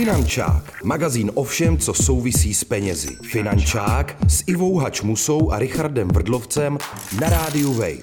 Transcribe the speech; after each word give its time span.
Finančák, 0.00 0.84
magazín 0.84 1.30
o 1.34 1.44
všem, 1.44 1.78
co 1.78 1.94
souvisí 1.94 2.54
s 2.54 2.64
penězi. 2.64 3.16
Finančák 3.22 4.16
s 4.28 4.44
Ivou 4.46 4.76
Hačmusou 4.76 5.50
a 5.50 5.58
Richardem 5.58 6.08
Vrdlovcem 6.08 6.78
na 7.20 7.28
rádiu 7.28 7.72
Wave. 7.72 8.02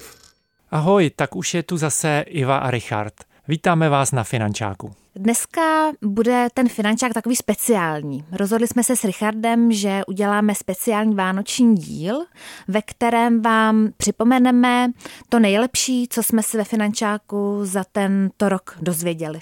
Ahoj, 0.70 1.10
tak 1.16 1.36
už 1.36 1.54
je 1.54 1.62
tu 1.62 1.76
zase 1.76 2.24
Iva 2.26 2.58
a 2.58 2.70
Richard. 2.70 3.14
Vítáme 3.48 3.88
vás 3.88 4.12
na 4.12 4.24
Finančáku. 4.24 4.92
Dneska 5.16 5.92
bude 6.02 6.48
ten 6.54 6.68
finančák 6.68 7.12
takový 7.12 7.36
speciální. 7.36 8.24
Rozhodli 8.32 8.68
jsme 8.68 8.84
se 8.84 8.96
s 8.96 9.04
Richardem, 9.04 9.72
že 9.72 10.00
uděláme 10.08 10.54
speciální 10.54 11.14
vánoční 11.14 11.74
díl, 11.74 12.24
ve 12.68 12.82
kterém 12.82 13.42
vám 13.42 13.88
připomeneme 13.96 14.90
to 15.28 15.38
nejlepší, 15.38 16.08
co 16.10 16.22
jsme 16.22 16.42
si 16.42 16.56
ve 16.56 16.64
finančáku 16.64 17.60
za 17.62 17.84
tento 17.92 18.48
rok 18.48 18.76
dozvěděli. 18.82 19.40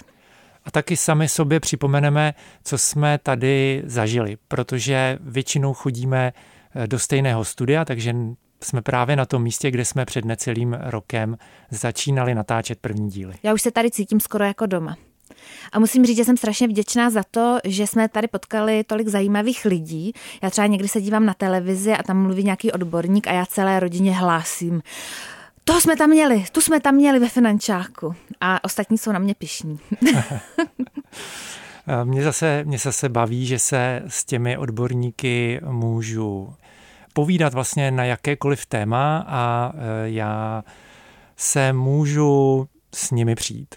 A 0.67 0.71
taky 0.71 0.97
sami 0.97 1.27
sobě 1.27 1.59
připomeneme, 1.59 2.33
co 2.63 2.77
jsme 2.77 3.17
tady 3.17 3.83
zažili, 3.85 4.37
protože 4.47 5.17
většinou 5.21 5.73
chodíme 5.73 6.33
eh, 6.75 6.87
do 6.87 6.99
stejného 6.99 7.45
studia, 7.45 7.85
takže 7.85 8.15
jsme 8.63 8.81
právě 8.81 9.15
na 9.15 9.25
tom 9.25 9.43
místě, 9.43 9.71
kde 9.71 9.85
jsme 9.85 10.05
před 10.05 10.25
necelým 10.25 10.73
rokem 10.73 11.37
začínali 11.71 12.35
natáčet 12.35 12.79
první 12.79 13.09
díly. 13.09 13.33
Já 13.43 13.53
už 13.53 13.61
se 13.61 13.71
tady 13.71 13.91
cítím 13.91 14.19
skoro 14.19 14.43
jako 14.43 14.65
doma. 14.65 14.97
A 15.71 15.79
musím 15.79 16.05
říct, 16.05 16.17
že 16.17 16.25
jsem 16.25 16.37
strašně 16.37 16.67
vděčná 16.67 17.09
za 17.09 17.23
to, 17.31 17.57
že 17.63 17.87
jsme 17.87 18.09
tady 18.09 18.27
potkali 18.27 18.83
tolik 18.83 19.07
zajímavých 19.07 19.65
lidí. 19.65 20.13
Já 20.43 20.49
třeba 20.49 20.67
někdy 20.67 20.87
se 20.87 21.01
dívám 21.01 21.25
na 21.25 21.33
televizi 21.33 21.93
a 21.93 22.03
tam 22.03 22.21
mluví 22.21 22.43
nějaký 22.43 22.71
odborník 22.71 23.27
a 23.27 23.31
já 23.31 23.45
celé 23.45 23.79
rodině 23.79 24.11
hlásím. 24.11 24.81
To 25.67 25.81
jsme 25.81 25.95
tam 25.95 26.09
měli, 26.09 26.45
tu 26.51 26.61
jsme 26.61 26.79
tam 26.79 26.95
měli 26.95 27.19
ve 27.19 27.29
finančáku. 27.29 28.15
A 28.41 28.63
ostatní 28.63 28.97
jsou 28.97 29.11
na 29.11 29.19
mě 29.19 29.35
pišní. 29.35 29.79
mě, 32.03 32.23
zase, 32.23 32.63
mě 32.65 32.77
zase 32.77 33.09
baví, 33.09 33.45
že 33.45 33.59
se 33.59 34.01
s 34.07 34.25
těmi 34.25 34.57
odborníky 34.57 35.61
můžu 35.65 36.53
povídat 37.13 37.53
vlastně 37.53 37.91
na 37.91 38.03
jakékoliv 38.03 38.65
téma 38.65 39.25
a 39.27 39.71
e, 39.75 40.09
já 40.09 40.63
se 41.35 41.73
můžu 41.73 42.67
s 42.95 43.11
nimi 43.11 43.35
přijít. 43.35 43.75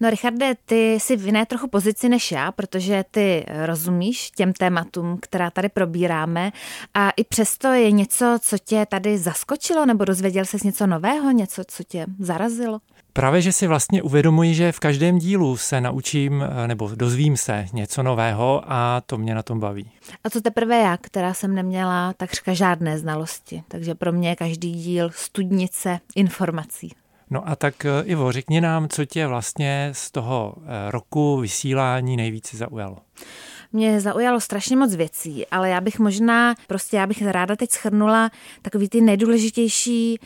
No 0.00 0.10
Richarde, 0.10 0.54
ty 0.64 0.94
jsi 0.94 1.16
v 1.16 1.26
jiné 1.26 1.46
trochu 1.46 1.68
pozici 1.68 2.08
než 2.08 2.32
já, 2.32 2.52
protože 2.52 3.04
ty 3.10 3.46
rozumíš 3.66 4.30
těm 4.30 4.52
tématům, 4.52 5.18
která 5.22 5.50
tady 5.50 5.68
probíráme 5.68 6.52
a 6.94 7.10
i 7.10 7.24
přesto 7.24 7.68
je 7.68 7.90
něco, 7.90 8.38
co 8.42 8.58
tě 8.58 8.86
tady 8.88 9.18
zaskočilo 9.18 9.86
nebo 9.86 10.04
dozvěděl 10.04 10.44
jsi 10.44 10.56
něco 10.64 10.86
nového, 10.86 11.30
něco, 11.30 11.62
co 11.68 11.84
tě 11.84 12.06
zarazilo? 12.18 12.80
Právě, 13.12 13.42
že 13.42 13.52
si 13.52 13.66
vlastně 13.66 14.02
uvědomuji, 14.02 14.54
že 14.54 14.72
v 14.72 14.80
každém 14.80 15.18
dílu 15.18 15.56
se 15.56 15.80
naučím 15.80 16.44
nebo 16.66 16.90
dozvím 16.94 17.36
se 17.36 17.66
něco 17.72 18.02
nového 18.02 18.62
a 18.66 19.02
to 19.06 19.18
mě 19.18 19.34
na 19.34 19.42
tom 19.42 19.60
baví. 19.60 19.90
A 20.24 20.30
co 20.30 20.40
teprve 20.40 20.78
já, 20.78 20.96
která 20.96 21.34
jsem 21.34 21.54
neměla 21.54 22.12
takřka 22.12 22.54
žádné 22.54 22.98
znalosti, 22.98 23.62
takže 23.68 23.94
pro 23.94 24.12
mě 24.12 24.28
je 24.28 24.36
každý 24.36 24.72
díl 24.72 25.10
studnice 25.14 26.00
informací. 26.14 26.92
No 27.30 27.48
a 27.48 27.56
tak 27.56 27.84
eh, 27.84 28.02
Ivo, 28.04 28.32
řekni 28.32 28.60
nám, 28.60 28.88
co 28.88 29.04
tě 29.04 29.26
vlastně 29.26 29.90
z 29.92 30.10
toho 30.10 30.54
eh, 30.56 30.90
roku 30.90 31.36
vysílání 31.36 32.16
nejvíce 32.16 32.56
zaujalo. 32.56 32.96
Mě 33.72 34.00
zaujalo 34.00 34.40
strašně 34.40 34.76
moc 34.76 34.94
věcí, 34.94 35.46
ale 35.46 35.68
já 35.68 35.80
bych 35.80 35.98
možná, 35.98 36.54
prostě 36.66 36.96
já 36.96 37.06
bych 37.06 37.22
ráda 37.26 37.56
teď 37.56 37.70
schrnula 37.70 38.30
takový 38.62 38.88
ty 38.88 39.00
nejdůležitější 39.00 40.18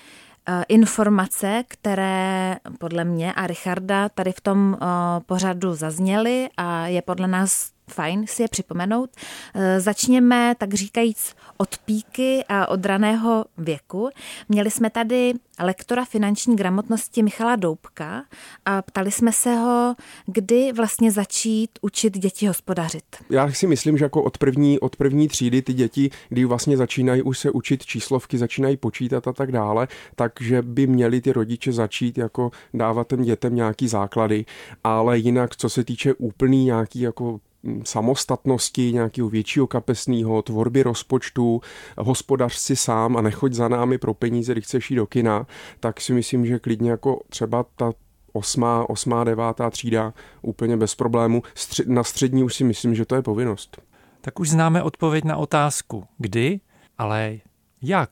eh, 0.48 0.64
informace, 0.68 1.62
které 1.68 2.56
podle 2.78 3.04
mě 3.04 3.32
a 3.32 3.46
Richarda 3.46 4.08
tady 4.08 4.32
v 4.32 4.40
tom 4.40 4.78
pořadu 5.26 5.74
zazněly 5.74 6.48
a 6.56 6.86
je 6.86 7.02
podle 7.02 7.26
nás 7.26 7.73
fajn 7.90 8.26
si 8.26 8.42
je 8.42 8.48
připomenout. 8.48 9.10
Eh, 9.54 9.80
začněme, 9.80 10.54
tak 10.58 10.74
říkajíc, 10.74 11.34
od 11.56 11.78
píky 11.78 12.44
a 12.48 12.68
od 12.68 12.86
raného 12.86 13.44
věku. 13.58 14.08
Měli 14.48 14.70
jsme 14.70 14.90
tady 14.90 15.32
lektora 15.60 16.04
finanční 16.04 16.56
gramotnosti 16.56 17.22
Michala 17.22 17.56
Doubka 17.56 18.24
a 18.64 18.82
ptali 18.82 19.10
jsme 19.10 19.32
se 19.32 19.54
ho, 19.54 19.94
kdy 20.26 20.72
vlastně 20.72 21.10
začít 21.10 21.70
učit 21.82 22.18
děti 22.18 22.46
hospodařit. 22.46 23.04
Já 23.30 23.52
si 23.52 23.66
myslím, 23.66 23.98
že 23.98 24.04
jako 24.04 24.22
od 24.22 24.38
první, 24.38 24.80
od 24.80 24.96
první 24.96 25.28
třídy 25.28 25.62
ty 25.62 25.72
děti, 25.72 26.10
kdy 26.28 26.44
vlastně 26.44 26.76
začínají 26.76 27.22
už 27.22 27.38
se 27.38 27.50
učit 27.50 27.86
číslovky, 27.86 28.38
začínají 28.38 28.76
počítat 28.76 29.28
a 29.28 29.32
tak 29.32 29.52
dále, 29.52 29.88
takže 30.16 30.62
by 30.62 30.86
měli 30.86 31.20
ty 31.20 31.32
rodiče 31.32 31.72
začít 31.72 32.18
jako 32.18 32.50
dávat 32.74 33.08
těm 33.08 33.22
dětem 33.22 33.54
nějaký 33.54 33.88
základy, 33.88 34.44
ale 34.84 35.18
jinak, 35.18 35.56
co 35.56 35.68
se 35.68 35.84
týče 35.84 36.14
úplný 36.14 36.64
nějaký 36.64 37.00
jako 37.00 37.40
samostatnosti, 37.84 38.92
nějakého 38.92 39.28
většího 39.28 39.66
kapesného, 39.66 40.42
tvorby 40.42 40.82
rozpočtu, 40.82 41.60
hospodař 41.98 42.54
si 42.54 42.76
sám 42.76 43.16
a 43.16 43.20
nechoď 43.22 43.52
za 43.52 43.68
námi 43.68 43.98
pro 43.98 44.14
peníze, 44.14 44.52
když 44.52 44.64
chceš 44.64 44.90
jít 44.90 44.96
do 44.96 45.06
kina, 45.06 45.46
tak 45.80 46.00
si 46.00 46.12
myslím, 46.12 46.46
že 46.46 46.58
klidně 46.58 46.90
jako 46.90 47.20
třeba 47.28 47.64
ta 47.76 47.92
osmá, 48.32 48.90
osmá, 48.90 49.24
devátá 49.24 49.70
třída 49.70 50.14
úplně 50.42 50.76
bez 50.76 50.94
problému. 50.94 51.42
Na 51.86 52.04
střední 52.04 52.42
už 52.42 52.54
si 52.54 52.64
myslím, 52.64 52.94
že 52.94 53.04
to 53.04 53.14
je 53.14 53.22
povinnost. 53.22 53.82
Tak 54.20 54.40
už 54.40 54.50
známe 54.50 54.82
odpověď 54.82 55.24
na 55.24 55.36
otázku 55.36 56.04
kdy, 56.18 56.60
ale 56.98 57.38
jak? 57.82 58.10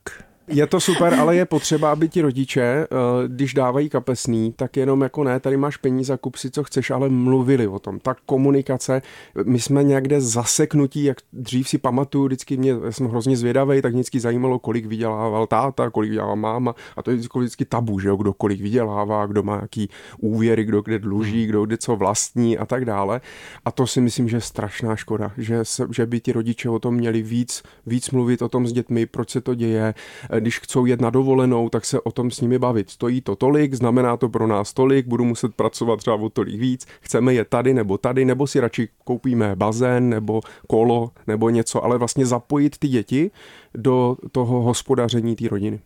Je 0.54 0.66
to 0.66 0.80
super, 0.80 1.14
ale 1.14 1.36
je 1.36 1.44
potřeba, 1.44 1.92
aby 1.92 2.08
ti 2.08 2.20
rodiče, 2.20 2.62
eh, 2.62 2.86
když 3.28 3.54
dávají 3.54 3.88
kapesný, 3.88 4.52
tak 4.56 4.76
jenom 4.76 5.02
jako 5.02 5.24
ne, 5.24 5.40
tady 5.40 5.56
máš 5.56 5.76
peníze, 5.76 6.16
kup 6.20 6.36
si, 6.36 6.50
co 6.50 6.64
chceš, 6.64 6.90
ale 6.90 7.08
mluvili 7.08 7.66
o 7.68 7.78
tom. 7.78 7.98
Tak 7.98 8.18
komunikace, 8.26 9.02
my 9.44 9.60
jsme 9.60 9.84
někde 9.84 10.20
zaseknutí, 10.20 11.04
jak 11.04 11.16
dřív 11.32 11.68
si 11.68 11.78
pamatuju, 11.78 12.26
vždycky 12.26 12.56
mě, 12.56 12.74
jsem 12.90 13.06
hrozně 13.06 13.36
zvědavý, 13.36 13.82
tak 13.82 13.92
vždycky 13.92 14.20
zajímalo, 14.20 14.58
kolik 14.58 14.86
vydělával 14.86 15.46
táta, 15.46 15.90
kolik 15.90 16.10
vydělává 16.10 16.34
máma 16.34 16.74
a 16.96 17.02
to 17.02 17.10
je 17.10 17.16
vždycky, 17.16 17.38
vždycky 17.38 17.64
tabu, 17.64 17.98
že 17.98 18.08
jo, 18.08 18.16
kdo 18.16 18.32
kolik 18.32 18.60
vydělává, 18.60 19.26
kdo 19.26 19.42
má 19.42 19.58
jaký 19.62 19.88
úvěry, 20.18 20.64
kdo 20.64 20.82
kde 20.82 20.98
dluží, 20.98 21.46
kdo 21.46 21.66
kde 21.66 21.76
co 21.76 21.96
vlastní 21.96 22.58
a 22.58 22.66
tak 22.66 22.84
dále. 22.84 23.20
A 23.64 23.70
to 23.70 23.86
si 23.86 24.00
myslím, 24.00 24.28
že 24.28 24.36
je 24.36 24.40
strašná 24.40 24.96
škoda, 24.96 25.32
že, 25.38 25.64
se, 25.64 25.86
že 25.94 26.06
by 26.06 26.20
ti 26.20 26.32
rodiče 26.32 26.68
o 26.68 26.78
tom 26.78 26.94
měli 26.94 27.22
víc, 27.22 27.62
víc 27.86 28.10
mluvit 28.10 28.42
o 28.42 28.48
tom 28.48 28.66
s 28.66 28.72
dětmi, 28.72 29.06
proč 29.06 29.30
se 29.30 29.40
to 29.40 29.54
děje, 29.54 29.94
když 30.42 30.58
chcou 30.58 30.86
jet 30.86 31.00
na 31.00 31.10
dovolenou, 31.10 31.68
tak 31.68 31.84
se 31.84 32.00
o 32.00 32.12
tom 32.12 32.30
s 32.30 32.40
nimi 32.40 32.58
bavit. 32.58 32.90
Stojí 32.90 33.20
to 33.20 33.36
tolik, 33.36 33.74
znamená 33.74 34.16
to 34.16 34.28
pro 34.28 34.46
nás 34.46 34.72
tolik, 34.72 35.06
budu 35.06 35.24
muset 35.24 35.54
pracovat 35.54 35.96
třeba 35.96 36.16
o 36.16 36.28
tolik 36.28 36.60
víc, 36.60 36.86
chceme 37.00 37.34
je 37.34 37.44
tady 37.44 37.74
nebo 37.74 37.98
tady, 37.98 38.24
nebo 38.24 38.46
si 38.46 38.60
radši 38.60 38.88
koupíme 39.04 39.56
bazén 39.56 40.08
nebo 40.08 40.40
kolo 40.68 41.10
nebo 41.26 41.50
něco, 41.50 41.84
ale 41.84 41.98
vlastně 41.98 42.26
zapojit 42.26 42.78
ty 42.78 42.88
děti 42.88 43.30
do 43.74 44.16
toho 44.32 44.62
hospodaření 44.62 45.36
té 45.36 45.48
rodiny. 45.48 45.80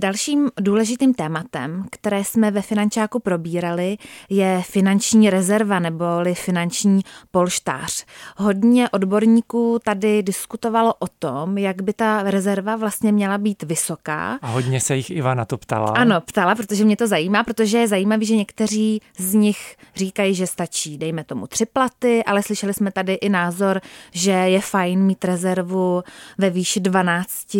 Dalším 0.00 0.50
důležitým 0.60 1.14
tématem, 1.14 1.84
které 1.90 2.24
jsme 2.24 2.50
ve 2.50 2.62
Finančáku 2.62 3.18
probírali, 3.18 3.96
je 4.30 4.62
finanční 4.66 5.30
rezerva 5.30 5.78
neboli 5.78 6.34
finanční 6.34 7.02
polštář. 7.30 8.04
Hodně 8.36 8.88
odborníků 8.88 9.78
tady 9.84 10.22
diskutovalo 10.22 10.94
o 10.98 11.06
tom, 11.18 11.58
jak 11.58 11.82
by 11.82 11.92
ta 11.92 12.22
rezerva 12.22 12.76
vlastně 12.76 13.12
měla 13.12 13.38
být 13.38 13.62
vysoká. 13.62 14.38
A 14.42 14.46
hodně 14.46 14.80
se 14.80 14.96
jich 14.96 15.10
Iva 15.10 15.34
na 15.34 15.44
to 15.44 15.58
ptala. 15.58 15.88
Ano, 15.88 16.20
ptala, 16.20 16.54
protože 16.54 16.84
mě 16.84 16.96
to 16.96 17.06
zajímá, 17.06 17.44
protože 17.44 17.78
je 17.78 17.88
zajímavé, 17.88 18.24
že 18.24 18.36
někteří 18.36 19.00
z 19.18 19.34
nich 19.34 19.76
říkají, 19.96 20.34
že 20.34 20.46
stačí, 20.46 20.98
dejme 20.98 21.24
tomu 21.24 21.46
tři 21.46 21.66
platy, 21.66 22.24
ale 22.24 22.42
slyšeli 22.42 22.74
jsme 22.74 22.92
tady 22.92 23.14
i 23.14 23.28
názor, 23.28 23.80
že 24.12 24.30
je 24.30 24.60
fajn 24.60 25.02
mít 25.02 25.24
rezervu 25.24 26.02
ve 26.38 26.50
výši 26.50 26.80
12 26.80 27.56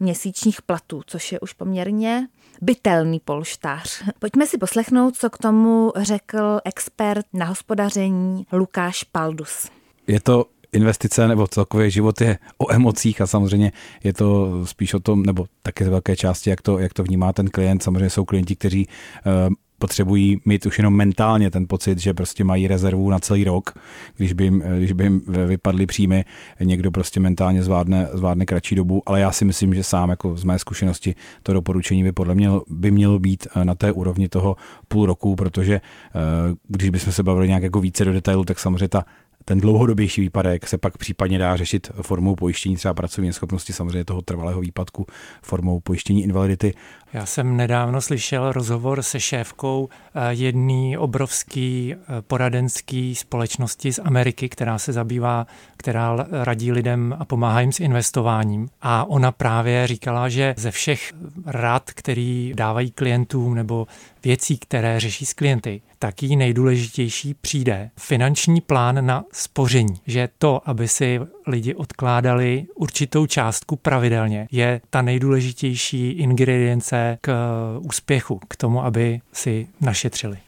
měsíčních 0.00 0.62
platů, 0.62 1.02
což 1.06 1.32
je 1.32 1.40
už 1.40 1.52
poměrně 1.52 2.28
bytelný 2.62 3.20
polštář. 3.24 4.02
Pojďme 4.18 4.46
si 4.46 4.58
poslechnout, 4.58 5.16
co 5.16 5.30
k 5.30 5.38
tomu 5.38 5.92
řekl 5.96 6.60
expert 6.64 7.26
na 7.32 7.46
hospodaření 7.46 8.46
Lukáš 8.52 9.04
Paldus. 9.04 9.70
Je 10.06 10.20
to 10.20 10.44
investice 10.72 11.28
nebo 11.28 11.46
celkově 11.46 11.90
život 11.90 12.20
je 12.20 12.38
o 12.58 12.72
emocích 12.72 13.20
a 13.20 13.26
samozřejmě 13.26 13.72
je 14.04 14.12
to 14.12 14.50
spíš 14.66 14.94
o 14.94 15.00
tom, 15.00 15.22
nebo 15.22 15.46
také 15.62 15.84
z 15.84 15.88
velké 15.88 16.16
části, 16.16 16.50
jak 16.50 16.62
to, 16.62 16.78
jak 16.78 16.92
to 16.92 17.02
vnímá 17.02 17.32
ten 17.32 17.48
klient. 17.48 17.82
Samozřejmě 17.82 18.10
jsou 18.10 18.24
klienti, 18.24 18.56
kteří 18.56 18.88
eh, 19.26 19.50
potřebují 19.78 20.40
mít 20.44 20.66
už 20.66 20.78
jenom 20.78 20.96
mentálně 20.96 21.50
ten 21.50 21.66
pocit, 21.68 21.98
že 21.98 22.14
prostě 22.14 22.44
mají 22.44 22.68
rezervu 22.68 23.10
na 23.10 23.18
celý 23.18 23.44
rok, 23.44 23.74
když 24.16 24.32
by 24.32 24.44
jim, 24.44 24.62
když 24.78 24.92
by 24.92 25.04
jim 25.04 25.22
vypadly 25.46 25.86
příjmy, 25.86 26.24
někdo 26.60 26.90
prostě 26.90 27.20
mentálně 27.20 27.62
zvládne, 27.62 28.08
zvládne 28.12 28.46
kratší 28.46 28.74
dobu, 28.74 29.02
ale 29.06 29.20
já 29.20 29.32
si 29.32 29.44
myslím, 29.44 29.74
že 29.74 29.82
sám 29.82 30.10
jako 30.10 30.36
z 30.36 30.44
mé 30.44 30.58
zkušenosti 30.58 31.14
to 31.42 31.52
doporučení 31.52 32.04
by 32.04 32.12
podle 32.12 32.34
mě 32.34 32.50
by 32.68 32.90
mělo 32.90 33.18
být 33.18 33.46
na 33.64 33.74
té 33.74 33.92
úrovni 33.92 34.28
toho 34.28 34.56
půl 34.88 35.06
roku, 35.06 35.36
protože 35.36 35.74
eh, 35.74 36.20
když 36.68 36.90
bychom 36.90 37.12
se 37.12 37.22
bavili 37.22 37.48
nějak 37.48 37.62
jako 37.62 37.80
více 37.80 38.04
do 38.04 38.12
detailu, 38.12 38.44
tak 38.44 38.58
samozřejmě 38.58 38.88
ta 38.88 39.04
ten 39.48 39.60
dlouhodobější 39.60 40.20
výpadek 40.20 40.68
se 40.68 40.78
pak 40.78 40.98
případně 40.98 41.38
dá 41.38 41.56
řešit 41.56 41.90
formou 42.02 42.36
pojištění 42.36 42.76
třeba 42.76 42.94
pracovní 42.94 43.32
schopnosti, 43.32 43.72
samozřejmě 43.72 44.04
toho 44.04 44.22
trvalého 44.22 44.60
výpadku 44.60 45.06
formou 45.42 45.80
pojištění 45.80 46.24
invalidity. 46.24 46.74
Já 47.16 47.26
jsem 47.26 47.56
nedávno 47.56 48.00
slyšel 48.00 48.52
rozhovor 48.52 49.02
se 49.02 49.20
šéfkou 49.20 49.88
eh, 49.88 50.20
jedné 50.30 50.98
obrovský 50.98 51.94
eh, 51.94 52.22
poradenský 52.22 53.14
společnosti 53.14 53.92
z 53.92 53.98
Ameriky, 54.04 54.48
která 54.48 54.78
se 54.78 54.92
zabývá, 54.92 55.46
která 55.76 56.26
radí 56.30 56.72
lidem 56.72 57.16
a 57.18 57.24
pomáhá 57.24 57.60
jim 57.60 57.72
s 57.72 57.80
investováním. 57.80 58.68
A 58.82 59.04
ona 59.04 59.32
právě 59.32 59.86
říkala, 59.86 60.28
že 60.28 60.54
ze 60.56 60.70
všech 60.70 61.12
rad, 61.46 61.90
který 61.90 62.52
dávají 62.56 62.90
klientům 62.90 63.54
nebo 63.54 63.86
věcí, 64.24 64.58
které 64.58 65.00
řeší 65.00 65.26
s 65.26 65.34
klienty, 65.34 65.82
taky 65.98 66.36
nejdůležitější 66.36 67.34
přijde 67.34 67.90
finanční 67.96 68.60
plán 68.60 69.06
na 69.06 69.24
spoření. 69.32 70.00
Že 70.06 70.28
to, 70.38 70.68
aby 70.68 70.88
si 70.88 71.20
lidi 71.46 71.74
odkládali 71.74 72.66
určitou 72.74 73.26
částku 73.26 73.76
pravidelně, 73.76 74.48
je 74.50 74.80
ta 74.90 75.02
nejdůležitější 75.02 76.10
ingredience 76.10 77.18
k 77.20 77.32
úspěchu, 77.80 78.40
k 78.48 78.56
tomu, 78.56 78.84
aby 78.84 79.20
si 79.32 79.66
našetřili. 79.80 80.38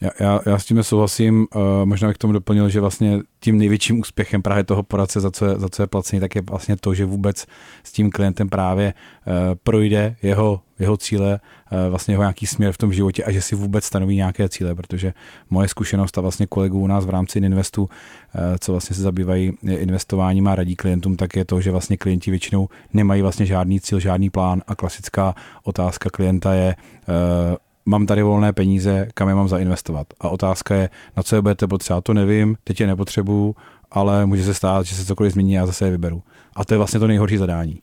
Já, 0.00 0.10
já, 0.20 0.40
já 0.46 0.58
s 0.58 0.64
tím 0.64 0.82
souhlasím. 0.82 1.46
Uh, 1.54 1.62
možná 1.84 2.08
bych 2.08 2.16
k 2.16 2.20
tomu 2.20 2.32
doplnil, 2.32 2.68
že 2.68 2.80
vlastně 2.80 3.20
tím 3.40 3.58
největším 3.58 4.00
úspěchem 4.00 4.42
právě 4.42 4.64
toho 4.64 4.82
poradce, 4.82 5.20
za 5.20 5.30
co 5.30 5.46
je, 5.46 5.58
za 5.58 5.68
co 5.68 5.82
je 5.82 5.86
placený, 5.86 6.20
tak 6.20 6.34
je 6.34 6.42
vlastně 6.42 6.76
to, 6.76 6.94
že 6.94 7.04
vůbec 7.04 7.46
s 7.84 7.92
tím 7.92 8.10
klientem 8.10 8.48
právě 8.48 8.94
uh, 9.26 9.32
projde 9.62 10.16
jeho, 10.22 10.60
jeho 10.78 10.96
cíle, 10.96 11.40
uh, 11.72 11.78
vlastně 11.90 12.14
jeho 12.14 12.22
nějaký 12.22 12.46
směr 12.46 12.72
v 12.72 12.78
tom 12.78 12.92
životě 12.92 13.24
a 13.24 13.30
že 13.30 13.42
si 13.42 13.54
vůbec 13.54 13.84
stanoví 13.84 14.16
nějaké 14.16 14.48
cíle, 14.48 14.74
protože 14.74 15.14
moje 15.50 15.68
zkušenost 15.68 16.18
a 16.18 16.20
vlastně 16.20 16.46
kolegů 16.46 16.80
u 16.80 16.86
nás 16.86 17.06
v 17.06 17.10
rámci 17.10 17.38
Investu, 17.38 17.82
uh, 17.82 17.88
co 18.60 18.72
vlastně 18.72 18.96
se 18.96 19.02
zabývají 19.02 19.52
investováním 19.62 20.48
a 20.48 20.54
radí 20.54 20.76
klientům, 20.76 21.16
tak 21.16 21.36
je 21.36 21.44
to, 21.44 21.60
že 21.60 21.70
vlastně 21.70 21.96
klienti 21.96 22.30
většinou 22.30 22.68
nemají 22.92 23.22
vlastně 23.22 23.46
žádný 23.46 23.80
cíl, 23.80 24.00
žádný 24.00 24.30
plán 24.30 24.62
a 24.66 24.74
klasická 24.74 25.34
otázka 25.64 26.10
klienta 26.10 26.54
je, 26.54 26.76
uh, 27.08 27.56
mám 27.86 28.06
tady 28.06 28.22
volné 28.22 28.52
peníze, 28.52 29.08
kam 29.14 29.28
je 29.28 29.34
mám 29.34 29.48
zainvestovat. 29.48 30.06
A 30.20 30.28
otázka 30.28 30.74
je, 30.74 30.90
na 31.16 31.22
co 31.22 31.36
je 31.36 31.42
budete 31.42 31.66
potřebovat, 31.66 32.04
to 32.04 32.14
nevím, 32.14 32.56
teď 32.64 32.80
je 32.80 32.86
nepotřebuju, 32.86 33.56
ale 33.90 34.26
může 34.26 34.44
se 34.44 34.54
stát, 34.54 34.86
že 34.86 34.94
se 34.94 35.04
cokoliv 35.04 35.32
změní 35.32 35.58
a 35.58 35.60
já 35.60 35.66
zase 35.66 35.84
je 35.84 35.90
vyberu. 35.90 36.22
A 36.56 36.64
to 36.64 36.74
je 36.74 36.78
vlastně 36.78 37.00
to 37.00 37.06
nejhorší 37.06 37.36
zadání. 37.36 37.82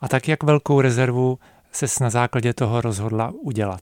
A 0.00 0.08
tak 0.08 0.28
jak 0.28 0.42
velkou 0.42 0.80
rezervu 0.80 1.38
se 1.72 1.86
na 2.00 2.10
základě 2.10 2.54
toho 2.54 2.80
rozhodla 2.80 3.32
udělat? 3.42 3.80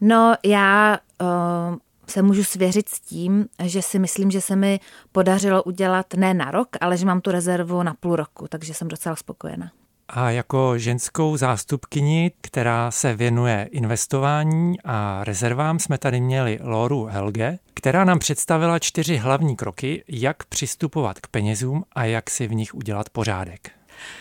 No, 0.00 0.34
já 0.44 0.98
uh, 1.22 1.76
se 2.08 2.22
můžu 2.22 2.44
svěřit 2.44 2.88
s 2.88 3.00
tím, 3.00 3.46
že 3.62 3.82
si 3.82 3.98
myslím, 3.98 4.30
že 4.30 4.40
se 4.40 4.56
mi 4.56 4.80
podařilo 5.12 5.62
udělat 5.62 6.14
ne 6.16 6.34
na 6.34 6.50
rok, 6.50 6.68
ale 6.80 6.96
že 6.96 7.06
mám 7.06 7.20
tu 7.20 7.30
rezervu 7.30 7.82
na 7.82 7.94
půl 8.00 8.16
roku, 8.16 8.46
takže 8.48 8.74
jsem 8.74 8.88
docela 8.88 9.16
spokojená. 9.16 9.70
A 10.08 10.30
jako 10.30 10.78
ženskou 10.78 11.36
zástupkyni, 11.36 12.32
která 12.40 12.90
se 12.90 13.14
věnuje 13.16 13.68
investování 13.70 14.76
a 14.84 15.24
rezervám, 15.24 15.78
jsme 15.78 15.98
tady 15.98 16.20
měli 16.20 16.58
Loru 16.62 17.04
Helge, 17.04 17.58
která 17.74 18.04
nám 18.04 18.18
představila 18.18 18.78
čtyři 18.78 19.16
hlavní 19.16 19.56
kroky, 19.56 20.04
jak 20.08 20.44
přistupovat 20.44 21.20
k 21.20 21.26
penězům 21.26 21.84
a 21.92 22.04
jak 22.04 22.30
si 22.30 22.46
v 22.46 22.54
nich 22.54 22.74
udělat 22.74 23.10
pořádek. 23.10 23.70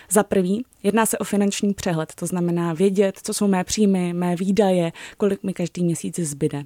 Za 0.10 0.24
prvý, 0.24 0.66
jedná 0.84 1.06
se 1.06 1.18
o 1.18 1.24
finanční 1.24 1.74
přehled, 1.74 2.14
to 2.16 2.26
znamená 2.26 2.74
vědět, 2.74 3.20
co 3.24 3.34
jsou 3.34 3.48
mé 3.48 3.64
příjmy, 3.64 4.14
mé 4.14 4.36
výdaje, 4.36 4.92
kolik 5.18 5.44
mi 5.44 5.54
každý 5.54 5.84
měsíc 5.84 6.20
zbyde. 6.20 6.64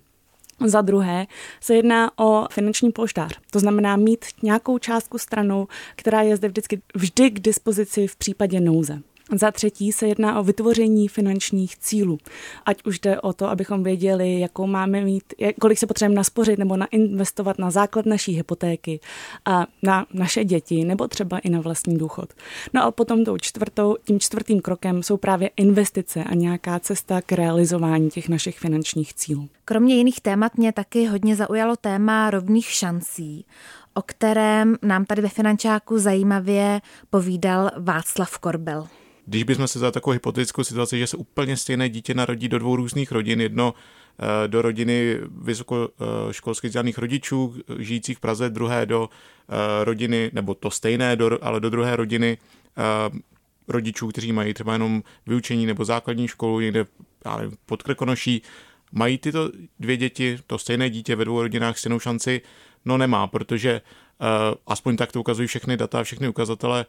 Za 0.65 0.81
druhé 0.81 1.27
se 1.61 1.75
jedná 1.75 2.19
o 2.19 2.45
finanční 2.51 2.91
polštář, 2.91 3.39
to 3.51 3.59
znamená 3.59 3.95
mít 3.95 4.25
nějakou 4.43 4.77
částku 4.77 5.17
stranou, 5.17 5.67
která 5.95 6.21
je 6.21 6.37
zde 6.37 6.47
vždycky 6.47 6.81
vždy 6.95 7.31
k 7.31 7.39
dispozici 7.39 8.07
v 8.07 8.15
případě 8.15 8.59
nouze. 8.59 9.01
Za 9.33 9.51
třetí 9.51 9.91
se 9.91 10.07
jedná 10.07 10.39
o 10.39 10.43
vytvoření 10.43 11.07
finančních 11.07 11.77
cílů. 11.77 12.17
Ať 12.65 12.85
už 12.85 12.99
jde 12.99 13.21
o 13.21 13.33
to, 13.33 13.49
abychom 13.49 13.83
věděli, 13.83 14.39
jakou 14.39 14.67
máme 14.67 15.01
mít, 15.01 15.23
kolik 15.59 15.77
se 15.77 15.87
potřebujeme 15.87 16.15
naspořit 16.15 16.59
nebo 16.59 16.77
nainvestovat 16.77 17.59
na 17.59 17.71
základ 17.71 18.05
naší 18.05 18.35
hypotéky 18.35 18.99
a 19.45 19.67
na 19.83 20.05
naše 20.13 20.45
děti 20.45 20.85
nebo 20.85 21.07
třeba 21.07 21.39
i 21.39 21.49
na 21.49 21.61
vlastní 21.61 21.97
důchod. 21.97 22.33
No 22.73 22.83
a 22.83 22.91
potom 22.91 23.25
tou 23.25 23.37
čtvrtou, 23.37 23.95
tím 24.03 24.19
čtvrtým 24.19 24.61
krokem 24.61 25.03
jsou 25.03 25.17
právě 25.17 25.49
investice 25.57 26.23
a 26.23 26.33
nějaká 26.33 26.79
cesta 26.79 27.21
k 27.21 27.31
realizování 27.31 28.09
těch 28.09 28.29
našich 28.29 28.59
finančních 28.59 29.13
cílů. 29.13 29.49
Kromě 29.65 29.95
jiných 29.95 30.21
témat 30.21 30.57
mě 30.57 30.73
taky 30.73 31.05
hodně 31.05 31.35
zaujalo 31.35 31.75
téma 31.75 32.29
rovných 32.29 32.65
šancí 32.65 33.45
o 33.93 34.01
kterém 34.01 34.75
nám 34.81 35.05
tady 35.05 35.21
ve 35.21 35.29
Finančáku 35.29 35.99
zajímavě 35.99 36.81
povídal 37.09 37.71
Václav 37.77 38.37
Korbel. 38.37 38.87
Když 39.29 39.43
bychom 39.43 39.67
se 39.67 39.79
za 39.79 39.91
takovou 39.91 40.11
hypotetickou 40.11 40.63
situaci, 40.63 40.99
že 40.99 41.07
se 41.07 41.17
úplně 41.17 41.57
stejné 41.57 41.89
dítě 41.89 42.13
narodí 42.13 42.47
do 42.47 42.59
dvou 42.59 42.75
různých 42.75 43.11
rodin, 43.11 43.41
jedno 43.41 43.73
eh, 44.19 44.47
do 44.47 44.61
rodiny 44.61 45.17
vysokoškolsky 45.41 46.67
vzdělaných 46.67 46.97
rodičů 46.97 47.55
žijících 47.79 48.17
v 48.17 48.19
Praze, 48.19 48.49
druhé 48.49 48.85
do 48.85 49.09
eh, 49.09 49.85
rodiny, 49.85 50.31
nebo 50.33 50.53
to 50.53 50.71
stejné, 50.71 51.17
ale 51.41 51.59
do 51.59 51.69
druhé 51.69 51.95
rodiny 51.95 52.37
eh, 52.77 53.19
rodičů, 53.67 54.07
kteří 54.07 54.31
mají 54.31 54.53
třeba 54.53 54.73
jenom 54.73 55.03
vyučení 55.25 55.65
nebo 55.65 55.85
základní 55.85 56.27
školu 56.27 56.59
někde 56.59 56.85
nevím, 57.37 57.57
pod 57.65 57.83
Krkonoší, 57.83 58.41
mají 58.91 59.17
tyto 59.17 59.51
dvě 59.79 59.97
děti, 59.97 60.39
to 60.47 60.57
stejné 60.57 60.89
dítě 60.89 61.15
ve 61.15 61.25
dvou 61.25 61.41
rodinách 61.41 61.77
stejnou 61.77 61.99
šanci? 61.99 62.41
No 62.85 62.97
nemá, 62.97 63.27
protože 63.27 63.81
aspoň 64.67 64.97
tak 64.97 65.11
to 65.11 65.19
ukazují 65.19 65.47
všechny 65.47 65.77
data, 65.77 66.03
všechny 66.03 66.27
ukazatele, 66.27 66.85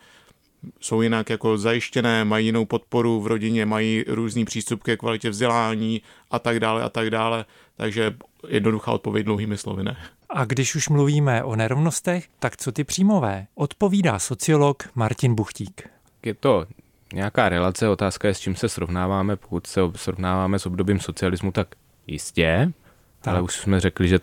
jsou 0.80 1.02
jinak 1.02 1.30
jako 1.30 1.58
zajištěné, 1.58 2.24
mají 2.24 2.46
jinou 2.46 2.64
podporu 2.64 3.20
v 3.20 3.26
rodině, 3.26 3.66
mají 3.66 4.04
různý 4.08 4.44
přístup 4.44 4.82
ke 4.82 4.96
kvalitě 4.96 5.30
vzdělání 5.30 6.02
a 6.30 6.38
tak 6.38 6.60
dále 6.60 6.82
a 6.82 6.88
tak 6.88 7.10
dále. 7.10 7.44
Takže 7.76 8.14
jednoduchá 8.48 8.92
odpověď 8.92 9.24
dlouhými 9.24 9.56
slovy 9.56 9.84
ne. 9.84 9.96
A 10.30 10.44
když 10.44 10.74
už 10.74 10.88
mluvíme 10.88 11.44
o 11.44 11.56
nerovnostech, 11.56 12.28
tak 12.38 12.56
co 12.56 12.72
ty 12.72 12.84
příjmové? 12.84 13.46
Odpovídá 13.54 14.18
sociolog 14.18 14.88
Martin 14.94 15.34
Buchtík. 15.34 15.88
Je 16.22 16.34
to 16.34 16.66
nějaká 17.12 17.48
relace, 17.48 17.88
otázka 17.88 18.28
je, 18.28 18.34
s 18.34 18.40
čím 18.40 18.56
se 18.56 18.68
srovnáváme. 18.68 19.36
Pokud 19.36 19.66
se 19.66 19.80
srovnáváme 19.96 20.58
s 20.58 20.66
obdobím 20.66 21.00
socialismu, 21.00 21.52
tak 21.52 21.68
jistě, 22.06 22.72
tak. 23.20 23.32
ale 23.32 23.42
už 23.42 23.56
jsme 23.56 23.80
řekli, 23.80 24.08
že 24.08 24.20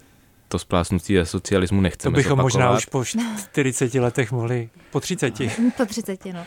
to 0.56 0.60
splásnutí 0.60 1.16
ze 1.16 1.26
socialismu 1.26 1.82
nechceme 1.82 2.14
To 2.14 2.16
bychom 2.16 2.30
zopakovat. 2.30 2.44
možná 2.44 2.78
už 2.78 2.86
po 2.86 3.04
40 3.38 3.94
letech 3.94 4.32
mohli, 4.32 4.70
po 4.92 5.00
30. 5.00 5.34
Po 5.78 5.86
30, 5.86 6.26
no. 6.26 6.46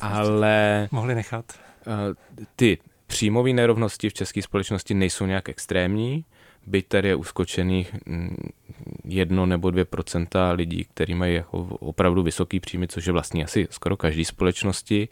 Ale 0.00 0.88
mohli 0.90 1.14
nechat. 1.14 1.44
Uh, 1.86 2.14
ty 2.56 2.78
příjmové 3.06 3.52
nerovnosti 3.52 4.10
v 4.10 4.14
české 4.14 4.42
společnosti 4.42 4.94
nejsou 4.94 5.26
nějak 5.26 5.48
extrémní, 5.48 6.24
byť 6.66 6.88
tady 6.88 7.08
je 7.08 7.14
uskočených 7.14 7.94
mm, 8.06 8.36
jedno 9.04 9.46
nebo 9.46 9.70
dvě 9.70 9.84
procenta 9.84 10.52
lidí, 10.52 10.84
kteří 10.84 11.14
mají 11.14 11.34
jako 11.34 11.58
opravdu 11.80 12.22
vysoký 12.22 12.60
příjmy, 12.60 12.88
což 12.88 13.06
je 13.06 13.12
vlastně 13.12 13.44
asi 13.44 13.68
skoro 13.70 13.96
každý 13.96 14.24
společnosti. 14.24 15.08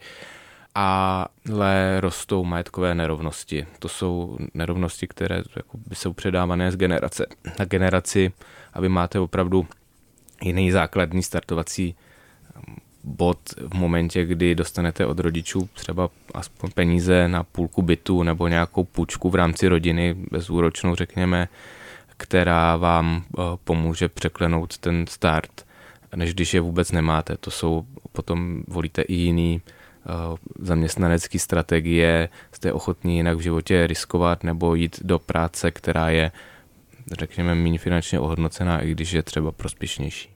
Ale 0.75 2.01
rostou 2.01 2.43
majetkové 2.43 2.95
nerovnosti. 2.95 3.67
To 3.79 3.89
jsou 3.89 4.37
nerovnosti, 4.53 5.07
které 5.07 5.43
jako 5.55 5.77
by 5.87 5.95
jsou 5.95 6.13
předávané 6.13 6.71
z 6.71 6.75
generace 6.75 7.25
na 7.59 7.65
generaci 7.65 8.31
a 8.73 8.81
vy 8.81 8.89
máte 8.89 9.19
opravdu 9.19 9.67
jiný 10.41 10.71
základní 10.71 11.23
startovací 11.23 11.95
um, 12.67 12.75
bod 13.03 13.39
v 13.57 13.73
momentě, 13.73 14.25
kdy 14.25 14.55
dostanete 14.55 15.05
od 15.05 15.19
rodičů 15.19 15.69
třeba 15.73 16.09
aspoň 16.33 16.71
peníze 16.71 17.27
na 17.27 17.43
půlku 17.43 17.81
bytu 17.81 18.23
nebo 18.23 18.47
nějakou 18.47 18.83
půjčku 18.83 19.29
v 19.29 19.35
rámci 19.35 19.67
rodiny, 19.67 20.15
bezúročnou 20.31 20.95
řekněme, 20.95 21.47
která 22.17 22.77
vám 22.77 23.23
uh, 23.37 23.43
pomůže 23.63 24.09
překlenout 24.09 24.77
ten 24.77 25.07
start, 25.07 25.65
než 26.15 26.33
když 26.33 26.53
je 26.53 26.61
vůbec 26.61 26.91
nemáte. 26.91 27.37
To 27.37 27.51
jsou, 27.51 27.85
potom 28.11 28.63
volíte 28.67 29.01
i 29.01 29.13
jiný 29.13 29.61
zaměstnanecké 30.59 31.39
strategie, 31.39 32.29
jste 32.51 32.73
ochotní 32.73 33.15
jinak 33.15 33.37
v 33.37 33.41
životě 33.41 33.87
riskovat 33.87 34.43
nebo 34.43 34.75
jít 34.75 34.99
do 35.03 35.19
práce, 35.19 35.71
která 35.71 36.09
je, 36.09 36.31
řekněme, 37.11 37.55
méně 37.55 37.79
finančně 37.79 38.19
ohodnocená, 38.19 38.81
i 38.81 38.91
když 38.91 39.11
je 39.11 39.23
třeba 39.23 39.51
prospěšnější. 39.51 40.29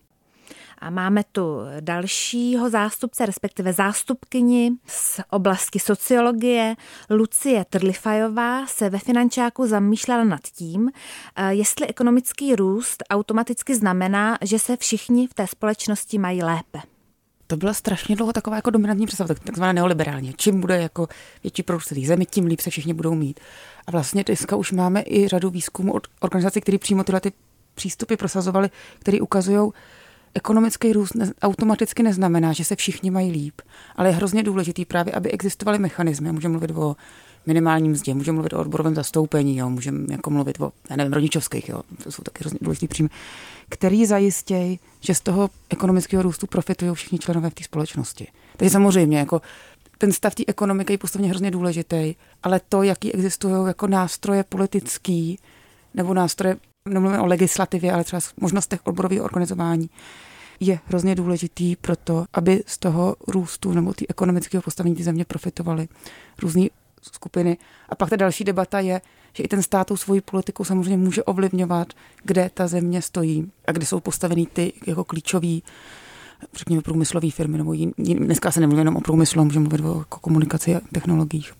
A 0.79 0.89
máme 0.89 1.23
tu 1.31 1.59
dalšího 1.79 2.69
zástupce, 2.69 3.25
respektive 3.25 3.73
zástupkyni 3.73 4.71
z 4.87 5.19
oblasti 5.29 5.79
sociologie. 5.79 6.75
Lucie 7.09 7.65
Trlifajová 7.69 8.67
se 8.67 8.89
ve 8.89 8.99
finančáku 8.99 9.67
zamýšlela 9.67 10.23
nad 10.23 10.41
tím, 10.41 10.91
eh, 11.35 11.53
jestli 11.53 11.87
ekonomický 11.87 12.55
růst 12.55 13.03
automaticky 13.09 13.75
znamená, 13.75 14.37
že 14.41 14.59
se 14.59 14.77
všichni 14.77 15.27
v 15.27 15.33
té 15.33 15.47
společnosti 15.47 16.17
mají 16.17 16.43
lépe 16.43 16.96
to 17.47 17.57
byla 17.57 17.73
strašně 17.73 18.15
dlouho 18.15 18.33
taková 18.33 18.55
jako 18.55 18.69
dominantní 18.69 19.05
představa, 19.05 19.35
takzvaná 19.43 19.73
neoliberální. 19.73 20.33
Čím 20.37 20.61
bude 20.61 20.81
jako 20.81 21.07
větší 21.43 21.63
produkt 21.63 21.93
zemi, 22.05 22.25
tím 22.25 22.45
líp 22.45 22.59
se 22.59 22.69
všichni 22.69 22.93
budou 22.93 23.15
mít. 23.15 23.39
A 23.87 23.91
vlastně 23.91 24.23
dneska 24.23 24.55
už 24.55 24.71
máme 24.71 25.03
i 25.05 25.27
řadu 25.27 25.49
výzkumů 25.49 25.93
od 25.93 26.07
organizací, 26.19 26.61
které 26.61 26.77
přímo 26.77 27.03
tyhle 27.03 27.21
ty 27.21 27.31
přístupy 27.75 28.15
prosazovali, 28.15 28.69
které 28.99 29.21
ukazují, 29.21 29.71
ekonomický 30.33 30.93
růst 30.93 31.15
ne, 31.15 31.31
automaticky 31.41 32.03
neznamená, 32.03 32.53
že 32.53 32.65
se 32.65 32.75
všichni 32.75 33.11
mají 33.11 33.31
líp, 33.31 33.61
ale 33.95 34.09
je 34.09 34.13
hrozně 34.13 34.43
důležitý 34.43 34.85
právě, 34.85 35.13
aby 35.13 35.31
existovaly 35.31 35.79
mechanismy. 35.79 36.31
Můžeme 36.31 36.51
mluvit 36.51 36.71
o 36.71 36.95
minimální 37.45 37.89
mzdě, 37.89 38.13
můžeme 38.13 38.35
mluvit 38.35 38.53
o 38.53 38.59
odborovém 38.59 38.95
zastoupení, 38.95 39.61
můžeme 39.61 40.05
jako 40.11 40.29
mluvit 40.29 40.61
o, 40.61 40.71
já 40.89 40.95
nevím, 40.95 41.13
rodičovských, 41.13 41.69
jo, 41.69 41.81
to 42.03 42.11
jsou 42.11 42.23
taky 42.23 42.39
hrozně 42.39 42.59
důležitý 42.61 42.87
příjmy, 42.87 43.09
který 43.69 44.05
zajistějí, 44.05 44.79
že 44.99 45.15
z 45.15 45.21
toho 45.21 45.49
ekonomického 45.69 46.23
růstu 46.23 46.47
profitují 46.47 46.91
všichni 46.93 47.19
členové 47.19 47.49
v 47.49 47.53
té 47.53 47.63
společnosti. 47.63 48.27
Takže 48.57 48.69
samozřejmě, 48.69 49.17
jako 49.17 49.41
ten 49.97 50.11
stav 50.11 50.35
té 50.35 50.43
ekonomiky 50.47 50.93
je 50.93 50.97
postavně 50.97 51.29
hrozně 51.29 51.51
důležitý, 51.51 52.15
ale 52.43 52.61
to, 52.69 52.83
jaký 52.83 53.13
existují 53.13 53.67
jako 53.67 53.87
nástroje 53.87 54.43
politický, 54.43 55.39
nebo 55.93 56.13
nástroje, 56.13 56.57
nemluvíme 56.89 57.21
o 57.21 57.25
legislativě, 57.25 57.93
ale 57.93 58.03
třeba 58.03 58.19
možnostech 58.37 58.79
odborového 58.83 59.25
organizování, 59.25 59.89
je 60.59 60.79
hrozně 60.85 61.15
důležitý 61.15 61.75
pro 61.75 61.95
to, 61.95 62.25
aby 62.33 62.63
z 62.67 62.77
toho 62.77 63.15
růstu 63.27 63.73
nebo 63.73 63.93
té 63.93 64.05
ekonomického 64.09 64.61
postavení 64.61 64.95
ty 64.95 65.03
země 65.03 65.25
profitovaly 65.25 65.87
různé 66.41 66.67
skupiny. 67.01 67.57
A 67.89 67.95
pak 67.95 68.09
ta 68.09 68.15
další 68.15 68.43
debata 68.43 68.79
je, 68.79 69.01
že 69.33 69.43
i 69.43 69.47
ten 69.47 69.63
stát 69.63 69.87
svoji 69.95 70.21
politiku 70.21 70.63
samozřejmě 70.63 70.97
může 70.97 71.23
ovlivňovat, 71.23 71.93
kde 72.23 72.49
ta 72.53 72.67
země 72.67 73.01
stojí 73.01 73.51
a 73.67 73.71
kde 73.71 73.85
jsou 73.85 73.99
postaveny 73.99 74.45
ty 74.45 74.73
jako 74.87 75.03
klíčové 75.03 75.57
řekněme, 76.55 76.81
průmyslové 76.81 77.31
firmy, 77.31 77.57
nebo 77.57 77.73
jiný, 77.73 77.93
dneska 77.97 78.51
se 78.51 78.59
nemluví 78.59 78.79
jenom 78.79 78.95
o 78.95 79.01
průmyslu, 79.01 79.43
můžeme 79.43 79.69
mluvit 79.69 79.85
o 79.85 79.99
jako 79.99 80.19
komunikaci 80.19 80.75
a 80.75 80.79
technologiích. 80.93 81.53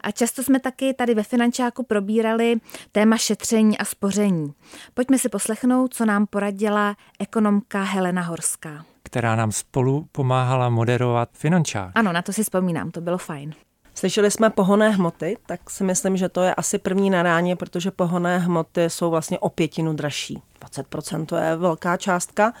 A 0.00 0.10
často 0.10 0.42
jsme 0.42 0.60
taky 0.60 0.94
tady 0.94 1.14
ve 1.14 1.22
Finančáku 1.22 1.82
probírali 1.82 2.56
téma 2.92 3.16
šetření 3.16 3.78
a 3.78 3.84
spoření. 3.84 4.52
Pojďme 4.94 5.18
si 5.18 5.28
poslechnout, 5.28 5.94
co 5.94 6.06
nám 6.06 6.26
poradila 6.26 6.96
ekonomka 7.18 7.82
Helena 7.82 8.22
Horská. 8.22 8.84
Která 9.02 9.36
nám 9.36 9.52
spolu 9.52 10.06
pomáhala 10.12 10.68
moderovat 10.68 11.28
Finančák. 11.32 11.92
Ano, 11.94 12.12
na 12.12 12.22
to 12.22 12.32
si 12.32 12.42
vzpomínám, 12.42 12.90
to 12.90 13.00
bylo 13.00 13.18
fajn. 13.18 13.54
Slyšeli 13.94 14.30
jsme 14.30 14.50
pohonné 14.50 14.90
hmoty, 14.90 15.36
tak 15.46 15.70
si 15.70 15.84
myslím, 15.84 16.16
že 16.16 16.28
to 16.28 16.42
je 16.42 16.54
asi 16.54 16.78
první 16.78 17.10
naráně, 17.10 17.56
protože 17.56 17.90
pohonné 17.90 18.38
hmoty 18.38 18.90
jsou 18.90 19.10
vlastně 19.10 19.38
o 19.38 19.48
pětinu 19.48 19.92
dražší. 19.92 20.42
20% 20.60 21.26
to 21.26 21.36
je 21.36 21.56
velká 21.56 21.96
částka. 21.96 22.52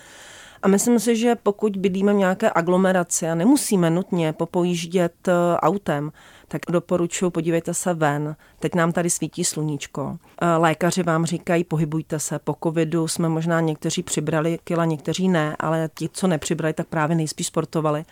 A 0.62 0.68
myslím 0.68 0.98
si, 0.98 1.16
že 1.16 1.34
pokud 1.42 1.76
bydlíme 1.76 2.12
v 2.12 2.16
nějaké 2.16 2.50
aglomeraci 2.54 3.28
a 3.28 3.34
nemusíme 3.34 3.90
nutně 3.90 4.32
popojíždět 4.32 5.28
eh, 5.28 5.32
autem, 5.56 6.12
tak 6.48 6.60
doporučuji, 6.70 7.30
podívejte 7.30 7.74
se 7.74 7.94
ven. 7.94 8.36
Teď 8.58 8.74
nám 8.74 8.92
tady 8.92 9.10
svítí 9.10 9.44
sluníčko. 9.44 10.18
Eh, 10.42 10.56
lékaři 10.56 11.02
vám 11.02 11.26
říkají, 11.26 11.64
pohybujte 11.64 12.18
se. 12.18 12.38
Po 12.38 12.56
covidu 12.62 13.08
jsme 13.08 13.28
možná 13.28 13.60
někteří 13.60 14.02
přibrali 14.02 14.58
kila, 14.64 14.84
někteří 14.84 15.28
ne, 15.28 15.56
ale 15.58 15.90
ti, 15.94 16.08
co 16.12 16.26
nepřibrali, 16.26 16.72
tak 16.72 16.86
právě 16.86 17.16
nejspíš 17.16 17.46
sportovali 17.46 18.04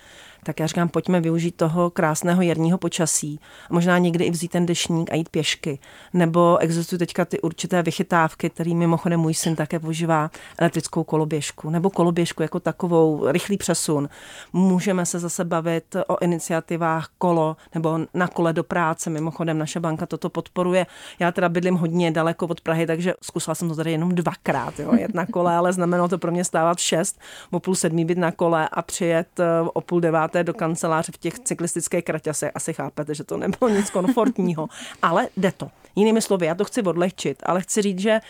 tak 0.44 0.61
já 0.61 0.66
říkám, 0.66 0.88
pojďme 0.88 1.20
využít 1.20 1.56
toho 1.56 1.90
krásného 1.90 2.42
jarního 2.42 2.78
počasí. 2.78 3.40
Možná 3.70 3.99
někdy 3.99 4.25
i 4.25 4.30
vzít 4.30 4.50
ten 4.50 4.66
dešník 4.66 5.12
a 5.12 5.14
jít 5.14 5.28
pěšky. 5.28 5.78
Nebo 6.12 6.59
existují 6.59 6.99
teďka 6.99 7.25
ty 7.25 7.40
určité 7.40 7.82
vychytávky, 7.82 8.50
který 8.50 8.75
mimochodem 8.75 9.20
můj 9.20 9.35
syn 9.35 9.56
také 9.56 9.78
používá 9.78 10.30
elektrickou 10.59 11.04
koloběžku. 11.04 11.70
Nebo 11.70 11.90
koloběžku 11.90 12.42
jako 12.42 12.61
takovou, 12.61 13.30
rychlý 13.32 13.56
přesun. 13.56 14.09
Můžeme 14.52 15.06
se 15.06 15.18
zase 15.18 15.44
bavit 15.44 15.97
o 16.06 16.23
iniciativách 16.23 17.09
kolo 17.18 17.56
nebo 17.75 17.99
na 18.14 18.28
kole 18.28 18.52
do 18.52 18.64
práce. 18.64 19.11
Mimochodem 19.11 19.59
naše 19.59 19.80
banka 19.80 20.06
toto 20.06 20.30
podporuje. 20.30 20.87
Já 21.18 21.32
teda 21.32 21.49
bydlím 21.49 21.75
hodně 21.75 22.11
daleko 22.11 22.47
od 22.47 22.61
Prahy, 22.61 22.87
takže 22.87 23.14
zkusila 23.23 23.54
jsem 23.54 23.68
to 23.68 23.75
tady 23.76 23.92
jenom 23.92 24.14
dvakrát, 24.14 24.80
jo, 24.80 24.94
jet 24.94 25.14
na 25.14 25.26
kole, 25.26 25.56
ale 25.56 25.73
znamenalo 25.73 26.09
to 26.09 26.18
pro 26.18 26.32
mě 26.32 26.44
stávat 26.44 26.78
šest, 26.78 27.20
o 27.50 27.61
půl 27.61 27.75
sedmí 27.75 28.04
být 28.04 28.18
na 28.18 28.32
kole 28.32 28.68
a 28.73 28.82
přijet 28.82 29.40
eh, 29.40 29.44
o 29.73 29.80
půl 29.80 30.00
devát 30.00 30.29
máte 30.30 30.44
do 30.44 30.54
kanceláře 30.54 31.12
v 31.12 31.18
těch 31.18 31.38
cyklistických 31.38 32.04
kraťasech, 32.04 32.50
asi 32.54 32.72
chápete, 32.72 33.14
že 33.14 33.25
to 33.25 33.37
nebylo 33.37 33.68
nic 33.68 33.90
komfortního, 33.90 34.68
ale 35.02 35.28
jde 35.37 35.52
to. 35.52 35.70
Jinými 35.96 36.22
slovy, 36.22 36.46
já 36.46 36.54
to 36.54 36.64
chci 36.64 36.82
odlehčit, 36.82 37.42
ale 37.46 37.60
chci 37.60 37.82
říct, 37.82 37.99
že 37.99 38.20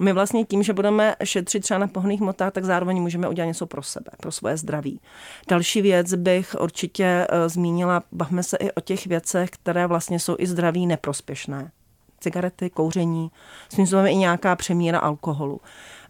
my 0.00 0.12
vlastně 0.12 0.44
tím, 0.44 0.62
že 0.62 0.72
budeme 0.72 1.16
šetřit 1.24 1.62
třeba 1.62 1.78
na 1.78 1.86
pohonných 1.86 2.20
motách, 2.20 2.52
tak 2.52 2.64
zároveň 2.64 3.02
můžeme 3.02 3.28
udělat 3.28 3.46
něco 3.46 3.66
pro 3.66 3.82
sebe, 3.82 4.10
pro 4.20 4.32
svoje 4.32 4.56
zdraví. 4.56 5.00
Další 5.48 5.82
věc 5.82 6.14
bych 6.14 6.56
určitě 6.60 7.26
uh, 7.26 7.48
zmínila, 7.48 8.02
bavme 8.12 8.42
se 8.42 8.56
i 8.56 8.72
o 8.72 8.80
těch 8.80 9.06
věcech, 9.06 9.50
které 9.50 9.86
vlastně 9.86 10.18
jsou 10.18 10.36
i 10.38 10.46
zdraví 10.46 10.86
neprospěšné. 10.86 11.70
Cigarety, 12.20 12.70
kouření, 12.70 13.30
způsobem 13.68 14.06
i 14.06 14.16
nějaká 14.16 14.56
přemíra 14.56 14.98
alkoholu. 14.98 15.60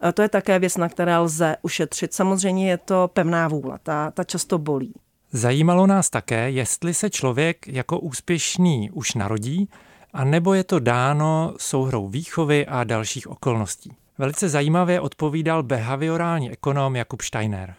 Uh, 0.04 0.10
to 0.14 0.22
je 0.22 0.28
také 0.28 0.58
věc, 0.58 0.76
na 0.76 0.88
které 0.88 1.18
lze 1.18 1.56
ušetřit. 1.62 2.14
Samozřejmě 2.14 2.70
je 2.70 2.78
to 2.78 3.10
pevná 3.12 3.48
vůle, 3.48 3.78
ta, 3.82 4.10
ta 4.10 4.24
často 4.24 4.58
bolí. 4.58 4.94
Zajímalo 5.32 5.86
nás 5.86 6.10
také, 6.10 6.50
jestli 6.50 6.94
se 6.94 7.10
člověk 7.10 7.68
jako 7.68 7.98
úspěšný 7.98 8.90
už 8.90 9.14
narodí, 9.14 9.68
a 10.12 10.24
nebo 10.24 10.54
je 10.54 10.64
to 10.64 10.78
dáno 10.78 11.54
souhrou 11.58 12.08
výchovy 12.08 12.66
a 12.66 12.84
dalších 12.84 13.28
okolností. 13.28 13.92
Velice 14.18 14.48
zajímavě 14.48 15.00
odpovídal 15.00 15.62
behaviorální 15.62 16.50
ekonom 16.50 16.96
Jakub 16.96 17.22
Steiner. 17.22 17.74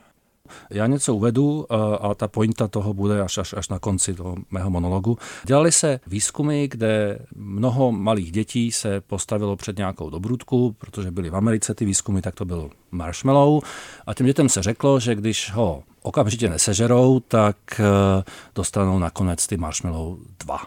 Já 0.70 0.88
něco 0.88 1.16
uvedu 1.16 1.66
a 2.02 2.16
ta 2.16 2.28
pointa 2.28 2.68
toho 2.68 2.94
bude 2.94 3.22
až, 3.22 3.38
až, 3.38 3.54
až 3.54 3.70
na 3.70 3.80
konci 3.80 4.14
toho 4.14 4.36
mého 4.52 4.70
monologu. 4.70 5.18
Dělali 5.44 5.72
se 5.72 6.00
výzkumy, 6.08 6.68
kde 6.68 7.20
mnoho 7.36 7.92
malých 7.92 8.32
dětí 8.32 8.72
se 8.72 9.02
postavilo 9.02 9.56
před 9.56 9.78
nějakou 9.78 10.10
dobrutku, 10.10 10.76
protože 10.78 11.12
byly 11.12 11.30
v 11.30 11.36
Americe 11.36 11.74
ty 11.74 11.86
výzkumy, 11.86 12.22
tak 12.22 12.36
to 12.36 12.46
bylo 12.46 12.70
marshmallow. 12.92 13.64
A 14.08 14.14
těm 14.14 14.26
dětem 14.26 14.50
se 14.50 14.64
řeklo, 14.64 15.00
že 15.00 15.16
když 15.16 15.52
ho 15.52 15.84
okamžitě 16.02 16.50
nesežerou, 16.50 17.20
tak 17.20 17.58
eh, 17.80 18.24
dostanou 18.56 19.00
nakonec 19.00 19.48
ty 19.48 19.58
marshmallow 19.58 20.18
dva. 20.40 20.60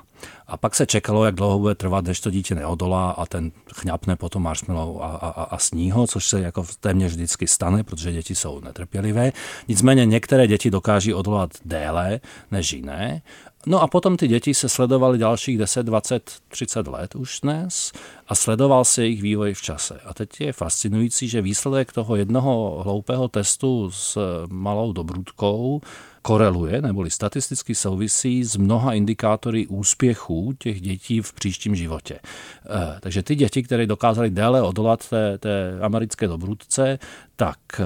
A 0.47 0.57
pak 0.57 0.75
se 0.75 0.87
čekalo, 0.87 1.25
jak 1.25 1.35
dlouho 1.35 1.59
bude 1.59 1.75
trvat, 1.75 2.05
než 2.05 2.21
to 2.21 2.31
dítě 2.31 2.55
neodolá 2.55 3.11
a 3.11 3.27
ten 3.27 3.53
chňapne 3.75 4.17
potom 4.17 4.43
marshmallow 4.43 5.03
a, 5.03 5.07
a, 5.07 5.43
a 5.43 5.59
sní 5.59 5.91
ho, 5.91 6.07
což 6.07 6.27
se 6.27 6.41
jako 6.41 6.67
téměř 6.81 7.13
vždycky 7.13 7.47
stane, 7.47 7.85
protože 7.85 8.13
děti 8.13 8.35
jsou 8.35 8.61
netrpělivé. 8.61 9.33
Nicméně 9.69 10.07
některé 10.07 10.47
děti 10.47 10.71
dokáží 10.71 11.15
odolat 11.15 11.51
déle 11.65 12.21
než 12.51 12.73
jiné 12.73 13.23
No 13.67 13.83
a 13.83 13.87
potom 13.87 14.17
ty 14.17 14.29
děti 14.29 14.55
se 14.55 14.69
sledovaly 14.69 15.19
dalších 15.19 15.59
10, 15.59 15.83
20, 15.83 16.31
30 16.49 16.87
let 16.87 17.15
už 17.15 17.41
dnes 17.41 17.93
a 18.29 18.35
sledoval 18.35 18.85
se 18.85 19.03
jejich 19.03 19.23
vývoj 19.23 19.55
v 19.55 19.63
čase. 19.63 20.01
A 20.05 20.15
teď 20.15 20.41
je 20.41 20.53
fascinující, 20.53 21.29
že 21.29 21.43
výsledek 21.43 21.93
toho 21.93 22.17
jednoho 22.17 22.83
hloupého 22.85 23.29
testu 23.29 23.91
s 23.91 24.19
malou 24.49 24.93
dobrutkou 24.93 25.81
koreluje 26.27 26.83
neboli 26.83 27.11
statisticky 27.11 27.75
souvisí 27.75 28.45
s 28.45 28.57
mnoha 28.57 28.93
indikátory 28.93 29.67
úspěchů 29.67 30.53
těch 30.59 30.81
dětí 30.81 31.21
v 31.21 31.33
příštím 31.33 31.77
životě. 31.77 32.19
Eh, 32.19 33.01
takže 33.01 33.23
ty 33.23 33.35
děti, 33.35 33.63
které 33.63 33.87
dokázaly 33.87 34.31
déle 34.31 34.63
odolat 34.63 35.09
té, 35.09 35.39
té 35.39 35.79
americké 35.81 36.29
dobrutce, 36.29 36.99
tak 37.37 37.59
eh, 37.79 37.85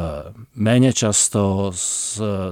méně 0.54 0.92
často 0.92 1.73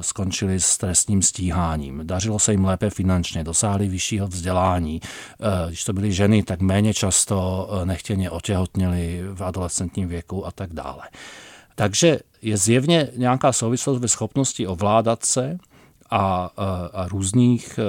skončili 0.01 0.61
s 0.61 0.79
trestním 0.79 1.23
stíháním. 1.23 2.01
Dařilo 2.05 2.39
se 2.39 2.53
jim 2.53 2.65
lépe 2.65 2.91
finančně, 2.91 3.45
dosáhli 3.45 3.89
vyššího 3.89 4.27
vzdělání. 4.27 5.01
Eh, 5.03 5.69
když 5.69 5.85
to 5.85 5.93
byly 5.93 6.13
ženy, 6.13 6.43
tak 6.43 6.61
méně 6.61 6.95
často 6.95 7.69
nechtěně 7.85 8.31
otěhotněli 8.31 9.23
v 9.35 9.45
adolescentním 9.45 10.09
věku 10.09 10.47
a 10.47 10.51
tak 10.51 10.73
dále. 10.73 11.03
Takže 11.75 12.19
je 12.43 12.57
zjevně 12.57 13.09
nějaká 13.17 13.53
souvislost 13.53 13.99
ve 14.01 14.09
schopnosti 14.09 14.67
ovládat 14.67 15.25
se 15.25 15.59
a, 16.11 16.51
a, 16.93 17.09
různých 17.09 17.79
a, 17.79 17.83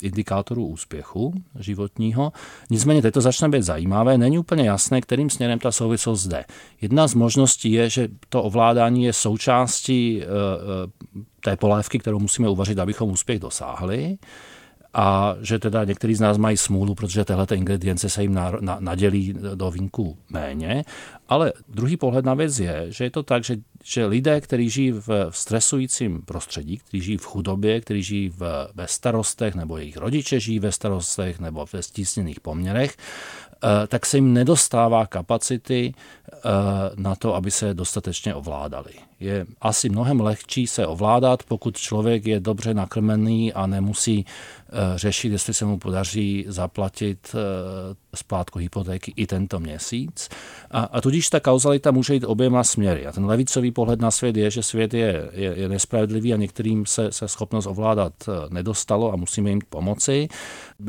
indikátorů 0.00 0.66
úspěchu 0.66 1.34
životního. 1.58 2.32
Nicméně 2.70 3.02
teď 3.02 3.14
to 3.14 3.20
začne 3.20 3.48
být 3.48 3.62
zajímavé. 3.62 4.18
Není 4.18 4.38
úplně 4.38 4.64
jasné, 4.64 5.00
kterým 5.00 5.30
směrem 5.30 5.58
ta 5.58 5.72
souvislost 5.72 6.26
jde. 6.26 6.44
Jedna 6.80 7.08
z 7.08 7.14
možností 7.14 7.72
je, 7.72 7.90
že 7.90 8.08
to 8.28 8.42
ovládání 8.42 9.04
je 9.04 9.12
součástí 9.12 10.22
a, 10.22 10.26
té 11.40 11.56
polévky, 11.56 11.98
kterou 11.98 12.18
musíme 12.18 12.48
uvařit, 12.48 12.78
abychom 12.78 13.10
úspěch 13.10 13.38
dosáhli 13.38 14.18
a 14.94 15.36
že 15.40 15.58
teda 15.58 15.84
některý 15.84 16.14
z 16.14 16.20
nás 16.20 16.38
mají 16.38 16.56
smůlu, 16.56 16.94
protože 16.94 17.24
tyhle 17.24 17.46
ingredience 17.54 18.08
se 18.08 18.22
jim 18.22 18.34
na, 18.34 18.52
na, 18.60 18.76
nadělí 18.80 19.34
do 19.54 19.70
vínku 19.70 20.16
méně. 20.30 20.84
Ale 21.30 21.52
druhý 21.68 21.96
pohled 21.96 22.24
na 22.24 22.34
věc 22.34 22.58
je, 22.58 22.86
že 22.88 23.04
je 23.04 23.10
to 23.10 23.22
tak, 23.22 23.44
že, 23.44 23.56
že 23.84 24.06
lidé, 24.06 24.40
kteří 24.40 24.70
žijí 24.70 24.92
v 24.92 25.30
stresujícím 25.30 26.22
prostředí, 26.22 26.78
kteří 26.78 27.00
žijí 27.02 27.16
v 27.16 27.26
chudobě, 27.26 27.80
kteří 27.80 28.02
žijí 28.02 28.28
v, 28.28 28.70
ve 28.74 28.88
starostech, 28.88 29.54
nebo 29.54 29.78
jejich 29.78 29.96
rodiče 29.96 30.40
žijí 30.40 30.58
ve 30.58 30.72
starostech, 30.72 31.40
nebo 31.40 31.66
ve 31.72 31.82
stísněných 31.82 32.40
poměrech, 32.40 32.96
tak 33.88 34.06
se 34.06 34.16
jim 34.16 34.32
nedostává 34.32 35.06
kapacity 35.06 35.94
na 36.96 37.14
to, 37.14 37.34
aby 37.34 37.50
se 37.50 37.74
dostatečně 37.74 38.34
ovládali. 38.34 38.92
Je 39.20 39.46
asi 39.60 39.88
mnohem 39.88 40.20
lehčí 40.20 40.66
se 40.66 40.86
ovládat, 40.86 41.42
pokud 41.42 41.76
člověk 41.76 42.26
je 42.26 42.40
dobře 42.40 42.74
nakrmený 42.74 43.52
a 43.52 43.66
nemusí 43.66 44.26
řešit, 44.94 45.32
jestli 45.32 45.54
se 45.54 45.64
mu 45.64 45.78
podaří 45.78 46.44
zaplatit 46.48 47.34
splátku 48.14 48.58
hypotéky 48.58 49.12
i 49.16 49.26
tento 49.26 49.60
měsíc. 49.60 50.28
A, 50.70 50.80
a 50.80 51.00
tudíž 51.00 51.19
ta 51.28 51.40
kauzalita 51.40 51.90
může 51.90 52.14
jít 52.14 52.24
oběma 52.24 52.64
směry. 52.64 53.06
A 53.06 53.12
ten 53.12 53.24
levicový 53.26 53.70
pohled 53.70 54.00
na 54.00 54.10
svět 54.10 54.36
je, 54.36 54.50
že 54.50 54.62
svět 54.62 54.94
je, 54.94 55.28
je, 55.32 55.54
je 55.56 55.68
nespravedlivý 55.68 56.34
a 56.34 56.36
některým 56.36 56.86
se, 56.86 57.12
se 57.12 57.28
schopnost 57.28 57.66
ovládat 57.66 58.12
nedostalo 58.50 59.12
a 59.12 59.16
musíme 59.16 59.50
jim 59.50 59.60
pomoci. 59.68 60.28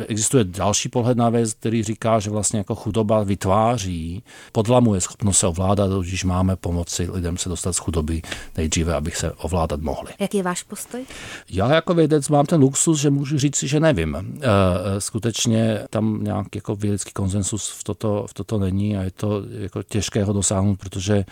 Existuje 0.07 0.43
další 0.43 0.89
pohled 0.89 1.17
na 1.17 1.29
věc, 1.29 1.53
který 1.53 1.83
říká, 1.83 2.19
že 2.19 2.29
vlastně 2.29 2.57
jako 2.57 2.75
chudoba 2.75 3.23
vytváří, 3.23 4.23
podlamuje 4.51 5.01
schopnost 5.01 5.37
se 5.37 5.47
ovládat, 5.47 5.91
když 6.01 6.23
máme 6.23 6.55
pomoci 6.55 7.07
lidem 7.11 7.37
se 7.37 7.49
dostat 7.49 7.73
z 7.73 7.77
chudoby 7.77 8.21
nejdříve, 8.57 8.93
abych 8.93 9.17
se 9.17 9.31
ovládat 9.31 9.81
mohli. 9.81 10.11
Jaký 10.19 10.37
je 10.37 10.43
váš 10.43 10.63
postoj? 10.63 11.05
Já 11.49 11.73
jako 11.73 11.93
vědec 11.93 12.29
mám 12.29 12.45
ten 12.45 12.61
luxus, 12.61 12.99
že 12.99 13.09
můžu 13.09 13.37
říct, 13.37 13.63
že 13.63 13.79
nevím. 13.79 14.15
E, 14.15 15.01
skutečně 15.01 15.79
tam 15.89 16.23
nějak 16.23 16.55
jako 16.55 16.75
vědecký 16.75 17.11
konsensus 17.11 17.69
v 17.69 17.83
toto, 17.83 18.25
v 18.29 18.33
toto 18.33 18.59
není 18.59 18.97
a 18.97 19.01
je 19.01 19.11
to 19.11 19.43
jako 19.49 19.83
těžké 19.83 20.20
ho 20.23 20.33
dosáhnout, 20.33 20.79
protože 20.79 21.25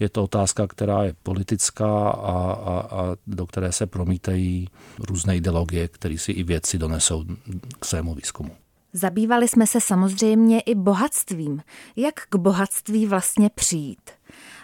je 0.00 0.08
to 0.08 0.24
otázka, 0.24 0.66
která 0.66 1.04
je 1.04 1.14
politická 1.22 2.08
a, 2.08 2.52
a, 2.52 2.80
a 2.80 3.16
do 3.26 3.46
které 3.46 3.72
se 3.72 3.86
promítají 3.86 4.68
různé 4.98 5.36
ideologie, 5.36 5.88
které 5.88 6.18
si 6.18 6.32
i 6.32 6.42
vědci 6.42 6.78
donesou 6.78 7.24
k 7.80 7.84
svému 7.84 8.14
výzkumu. 8.14 8.50
Zabývali 8.92 9.48
jsme 9.48 9.66
se 9.66 9.80
samozřejmě 9.80 10.60
i 10.60 10.74
bohatstvím. 10.74 11.62
Jak 11.96 12.14
k 12.14 12.36
bohatství 12.36 13.06
vlastně 13.06 13.50
přijít? 13.54 14.10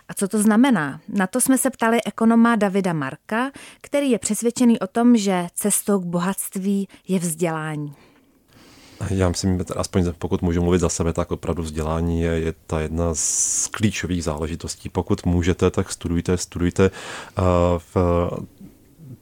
A 0.08 0.14
co 0.14 0.28
to 0.28 0.42
znamená? 0.42 1.00
Na 1.08 1.26
to 1.26 1.40
jsme 1.40 1.58
se 1.58 1.70
ptali 1.70 1.98
ekonoma 2.06 2.56
Davida 2.56 2.92
Marka, 2.92 3.50
který 3.80 4.10
je 4.10 4.18
přesvědčený 4.18 4.78
o 4.78 4.86
tom, 4.86 5.16
že 5.16 5.46
cestou 5.54 6.00
k 6.00 6.04
bohatství 6.04 6.88
je 7.08 7.18
vzdělání. 7.18 7.94
Já 9.10 9.28
myslím, 9.28 9.64
aspoň 9.76 10.12
pokud 10.18 10.42
můžu 10.42 10.62
mluvit 10.62 10.78
za 10.78 10.88
sebe, 10.88 11.12
tak 11.12 11.32
opravdu 11.32 11.62
vzdělání 11.62 12.20
je, 12.20 12.30
je 12.30 12.54
ta 12.66 12.80
jedna 12.80 13.14
z 13.14 13.66
klíčových 13.66 14.24
záležitostí. 14.24 14.88
Pokud 14.88 15.26
můžete, 15.26 15.70
tak 15.70 15.92
studujte, 15.92 16.36
studujte 16.36 16.90
uh, 16.90 17.44
v 17.94 17.96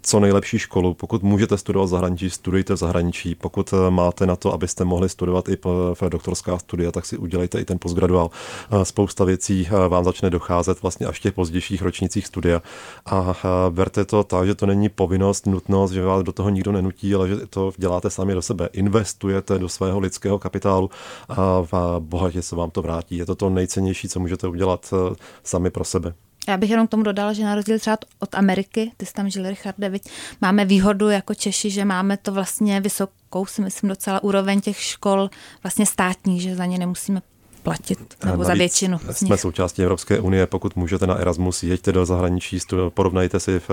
co 0.03 0.21
nejlepší 0.21 0.59
školu. 0.59 0.95
Pokud 0.95 1.23
můžete 1.23 1.59
studovat 1.59 1.87
v 1.87 1.89
zahraničí, 1.89 2.31
studujte 2.31 2.75
v 2.75 2.77
zahraničí. 2.77 3.35
Pokud 3.35 3.73
eh, 3.73 3.91
máte 3.91 4.27
na 4.27 4.37
to, 4.37 4.53
abyste 4.53 4.85
mohli 4.85 5.09
studovat 5.09 5.49
i 5.49 5.57
v 6.01 6.09
doktorská 6.09 6.59
studia, 6.59 6.93
tak 6.93 7.07
si 7.07 7.17
udělejte 7.17 7.61
i 7.61 7.65
ten 7.65 7.79
postgraduál. 7.79 8.31
Eh, 8.71 8.85
spousta 8.85 9.25
věcí 9.25 9.69
eh, 9.69 9.89
vám 9.89 10.05
začne 10.05 10.31
docházet 10.31 10.83
vlastně 10.83 11.07
až 11.07 11.19
v 11.19 11.23
těch 11.23 11.35
pozdějších 11.35 11.83
ročnicích 11.83 12.27
studia. 12.27 12.63
A 13.07 13.35
berte 13.71 14.05
to 14.05 14.25
tak, 14.25 14.47
že 14.47 14.55
to 14.55 14.67
není 14.67 14.89
povinnost, 14.89 15.47
nutnost, 15.47 15.91
že 15.91 16.03
vás 16.03 16.23
do 16.23 16.33
toho 16.33 16.51
nikdo 16.51 16.73
nenutí, 16.73 17.15
ale 17.15 17.29
že 17.29 17.37
to 17.37 17.73
děláte 17.77 18.11
sami 18.11 18.35
do 18.35 18.43
sebe. 18.43 18.69
Investujete 18.73 19.59
do 19.59 19.69
svého 19.69 20.01
lidského 20.01 20.39
kapitálu 20.39 20.91
a 21.29 21.63
bohatě 21.99 22.43
se 22.43 22.57
vám 22.57 22.71
to 22.71 22.83
vrátí. 22.83 23.17
Je 23.17 23.27
to 23.27 23.35
to 23.35 23.51
nejcennější, 23.51 24.09
co 24.09 24.21
můžete 24.21 24.49
udělat 24.49 24.95
sami 25.43 25.71
pro 25.71 25.85
sebe. 25.85 26.15
Já 26.49 26.57
bych 26.57 26.71
jenom 26.71 26.87
k 26.87 26.91
tomu 26.91 27.03
dodala, 27.03 27.33
že 27.33 27.45
na 27.45 27.55
rozdíl 27.55 27.79
třeba 27.79 27.99
od 28.19 28.35
Ameriky, 28.35 28.93
ty 28.97 29.07
jsi 29.07 29.13
tam 29.13 29.31
žil, 29.31 29.49
Richarde, 29.49 29.89
viď, 29.89 30.11
máme 30.41 30.65
výhodu 30.65 31.09
jako 31.09 31.35
Češi, 31.35 31.71
že 31.71 31.85
máme 31.85 32.17
to 32.17 32.33
vlastně 32.33 32.81
vysokou, 32.81 33.47
si 33.47 33.63
myslím, 33.63 33.89
docela 33.89 34.23
úroveň 34.23 34.61
těch 34.61 34.81
škol 34.81 35.31
vlastně 35.63 35.87
státních, 35.87 36.43
že 36.43 36.57
za 36.57 36.65
ně 36.67 36.79
nemusíme 36.79 37.23
platit, 37.63 37.99
nebo 38.25 38.37
Navíc 38.37 38.47
za 38.47 38.55
většinu. 38.55 38.99
Jsme 39.11 39.37
součástí 39.37 39.83
Evropské 39.83 40.21
unie, 40.21 40.47
pokud 40.47 40.77
můžete 40.77 41.07
na 41.07 41.15
Erasmus, 41.15 41.63
jeďte 41.63 41.93
do 41.93 42.07
zahraničí, 42.07 42.59
porovnajte 42.89 43.41
si 43.41 43.59
v, 43.59 43.69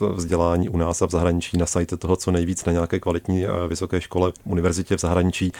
v 0.00 0.14
vzdělání 0.14 0.68
u 0.68 0.76
nás 0.76 1.02
a 1.02 1.06
v 1.06 1.10
zahraničí, 1.10 1.58
nasajte 1.58 1.96
toho 1.96 2.16
co 2.16 2.30
nejvíc 2.30 2.64
na 2.64 2.72
nějaké 2.72 3.00
kvalitní 3.00 3.44
vysoké 3.68 4.00
škole, 4.00 4.32
univerzitě 4.44 4.96
v 4.96 5.00
zahraničí 5.00 5.52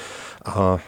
a 0.45 0.79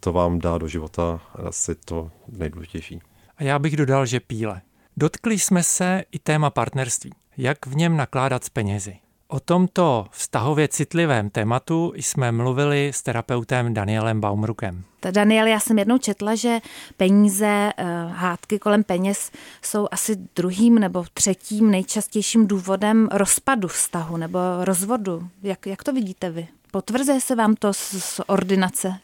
to 0.00 0.12
vám 0.12 0.38
dá 0.38 0.58
do 0.58 0.68
života 0.68 1.20
asi 1.34 1.74
to 1.74 2.10
nejdůležitější. 2.28 3.00
A 3.38 3.42
já 3.42 3.58
bych 3.58 3.76
dodal, 3.76 4.06
že 4.06 4.20
píle. 4.20 4.60
Dotkli 5.00 5.38
jsme 5.38 5.62
se 5.62 6.04
i 6.12 6.18
téma 6.18 6.50
partnerství. 6.50 7.12
Jak 7.36 7.66
v 7.66 7.76
něm 7.76 7.96
nakládat 7.96 8.44
s 8.44 8.48
penězi. 8.48 8.96
O 9.28 9.40
tomto 9.40 10.06
vztahově 10.10 10.68
citlivém 10.68 11.30
tématu 11.30 11.92
jsme 11.96 12.32
mluvili 12.32 12.88
s 12.94 13.02
terapeutem 13.02 13.74
Danielem 13.74 14.20
Baumrukem. 14.20 14.84
Daniel, 15.10 15.46
já 15.46 15.60
jsem 15.60 15.78
jednou 15.78 15.98
četla, 15.98 16.34
že 16.34 16.58
peníze, 16.96 17.72
eh, 17.76 17.84
hádky 18.08 18.58
kolem 18.58 18.84
peněz 18.84 19.30
jsou 19.62 19.88
asi 19.90 20.16
druhým 20.36 20.78
nebo 20.78 21.04
třetím 21.14 21.70
nejčastějším 21.70 22.46
důvodem 22.46 23.08
rozpadu 23.12 23.68
vztahu 23.68 24.16
nebo 24.16 24.38
rozvodu. 24.60 25.28
Jak, 25.42 25.66
jak 25.66 25.84
to 25.84 25.92
vidíte 25.92 26.30
vy? 26.30 26.48
Potvrzuje 26.70 27.20
se 27.20 27.34
vám 27.34 27.54
to 27.54 27.72
z, 27.72 27.78
z 27.98 28.20
ordinace, 28.26 28.94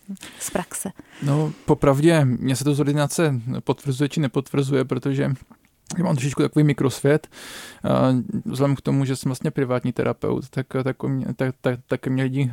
z 0.41 0.51
praxe? 0.51 0.93
No, 1.23 1.53
popravdě, 1.65 2.25
mě 2.25 2.57
se 2.57 2.65
to 2.65 2.75
z 2.75 2.81
ordinace 2.81 3.35
potvrzuje 3.65 4.09
či 4.09 4.21
nepotvrzuje, 4.21 4.85
protože 4.85 5.31
já 5.99 6.05
mám 6.05 6.17
trošičku 6.17 6.43
takový 6.43 6.65
mikrosvět. 6.65 7.29
Vzhledem 8.45 8.77
k 8.77 8.81
tomu, 8.81 9.05
že 9.05 9.17
jsem 9.17 9.29
vlastně 9.29 9.51
privátní 9.51 9.93
terapeut, 9.93 10.49
tak, 10.49 10.67
tak, 10.85 10.97
tak, 11.37 11.55
tak, 11.61 11.81
tak 11.87 12.07
mě 12.07 12.23
lidi 12.23 12.51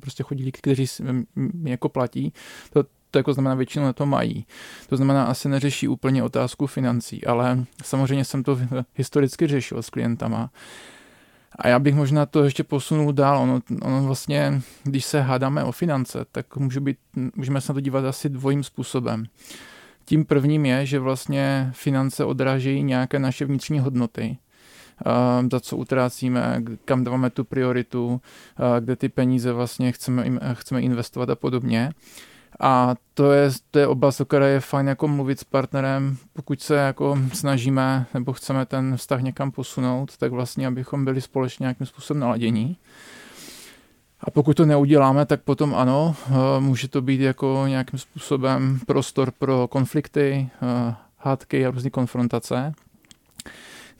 prostě 0.00 0.22
chodí, 0.22 0.52
kteří 0.52 0.86
mě 1.34 1.70
jako 1.70 1.88
platí. 1.88 2.32
To, 2.72 2.84
to 3.10 3.18
jako 3.18 3.32
znamená, 3.32 3.54
většinou 3.54 3.84
na 3.84 3.92
to 3.92 4.06
mají. 4.06 4.46
To 4.88 4.96
znamená, 4.96 5.24
asi 5.24 5.48
neřeší 5.48 5.88
úplně 5.88 6.22
otázku 6.22 6.66
financí, 6.66 7.26
ale 7.26 7.64
samozřejmě 7.84 8.24
jsem 8.24 8.42
to 8.42 8.58
historicky 8.94 9.46
řešil 9.46 9.82
s 9.82 9.90
klientama. 9.90 10.50
A 11.58 11.68
já 11.68 11.78
bych 11.78 11.94
možná 11.94 12.26
to 12.26 12.44
ještě 12.44 12.64
posunul 12.64 13.12
dál. 13.12 13.42
Ono, 13.42 13.60
ono 13.82 14.02
vlastně, 14.02 14.62
když 14.84 15.04
se 15.04 15.20
hádáme 15.20 15.64
o 15.64 15.72
finance, 15.72 16.24
tak 16.32 16.56
může 16.56 16.80
být, 16.80 16.98
můžeme 17.36 17.60
se 17.60 17.72
na 17.72 17.74
to 17.74 17.80
dívat 17.80 18.04
asi 18.04 18.28
dvojím 18.28 18.64
způsobem. 18.64 19.26
Tím 20.04 20.24
prvním 20.24 20.66
je, 20.66 20.86
že 20.86 20.98
vlastně 20.98 21.70
finance 21.72 22.24
odrážejí 22.24 22.82
nějaké 22.82 23.18
naše 23.18 23.44
vnitřní 23.44 23.80
hodnoty, 23.80 24.38
za 25.52 25.60
co 25.60 25.76
utrácíme, 25.76 26.62
kam 26.84 27.04
dáváme 27.04 27.30
tu 27.30 27.44
prioritu, 27.44 28.20
kde 28.80 28.96
ty 28.96 29.08
peníze 29.08 29.52
vlastně 29.52 29.92
chceme, 29.92 30.40
chceme 30.52 30.80
investovat 30.80 31.30
a 31.30 31.36
podobně. 31.36 31.90
A 32.60 32.94
to 33.14 33.32
je, 33.32 33.50
to 33.70 33.78
je 33.78 33.86
oblast, 33.86 34.20
o 34.20 34.24
které 34.24 34.50
je 34.50 34.60
fajn 34.60 34.88
jako 34.88 35.08
mluvit 35.08 35.40
s 35.40 35.44
partnerem, 35.44 36.16
pokud 36.32 36.60
se 36.60 36.74
jako 36.74 37.18
snažíme 37.32 38.06
nebo 38.14 38.32
chceme 38.32 38.66
ten 38.66 38.96
vztah 38.96 39.20
někam 39.20 39.50
posunout, 39.50 40.16
tak 40.16 40.32
vlastně, 40.32 40.66
abychom 40.66 41.04
byli 41.04 41.20
společně 41.20 41.64
nějakým 41.64 41.86
způsobem 41.86 42.20
naladění. 42.20 42.76
A 44.24 44.30
pokud 44.30 44.56
to 44.56 44.66
neuděláme, 44.66 45.26
tak 45.26 45.42
potom 45.42 45.74
ano, 45.74 46.16
eh, 46.26 46.32
může 46.60 46.88
to 46.88 47.02
být 47.02 47.20
jako 47.20 47.64
nějakým 47.68 47.98
způsobem 47.98 48.80
prostor 48.86 49.30
pro 49.30 49.68
konflikty, 49.68 50.48
eh, 50.62 50.94
hádky 51.18 51.66
a 51.66 51.70
různé 51.70 51.90
konfrontace. 51.90 52.72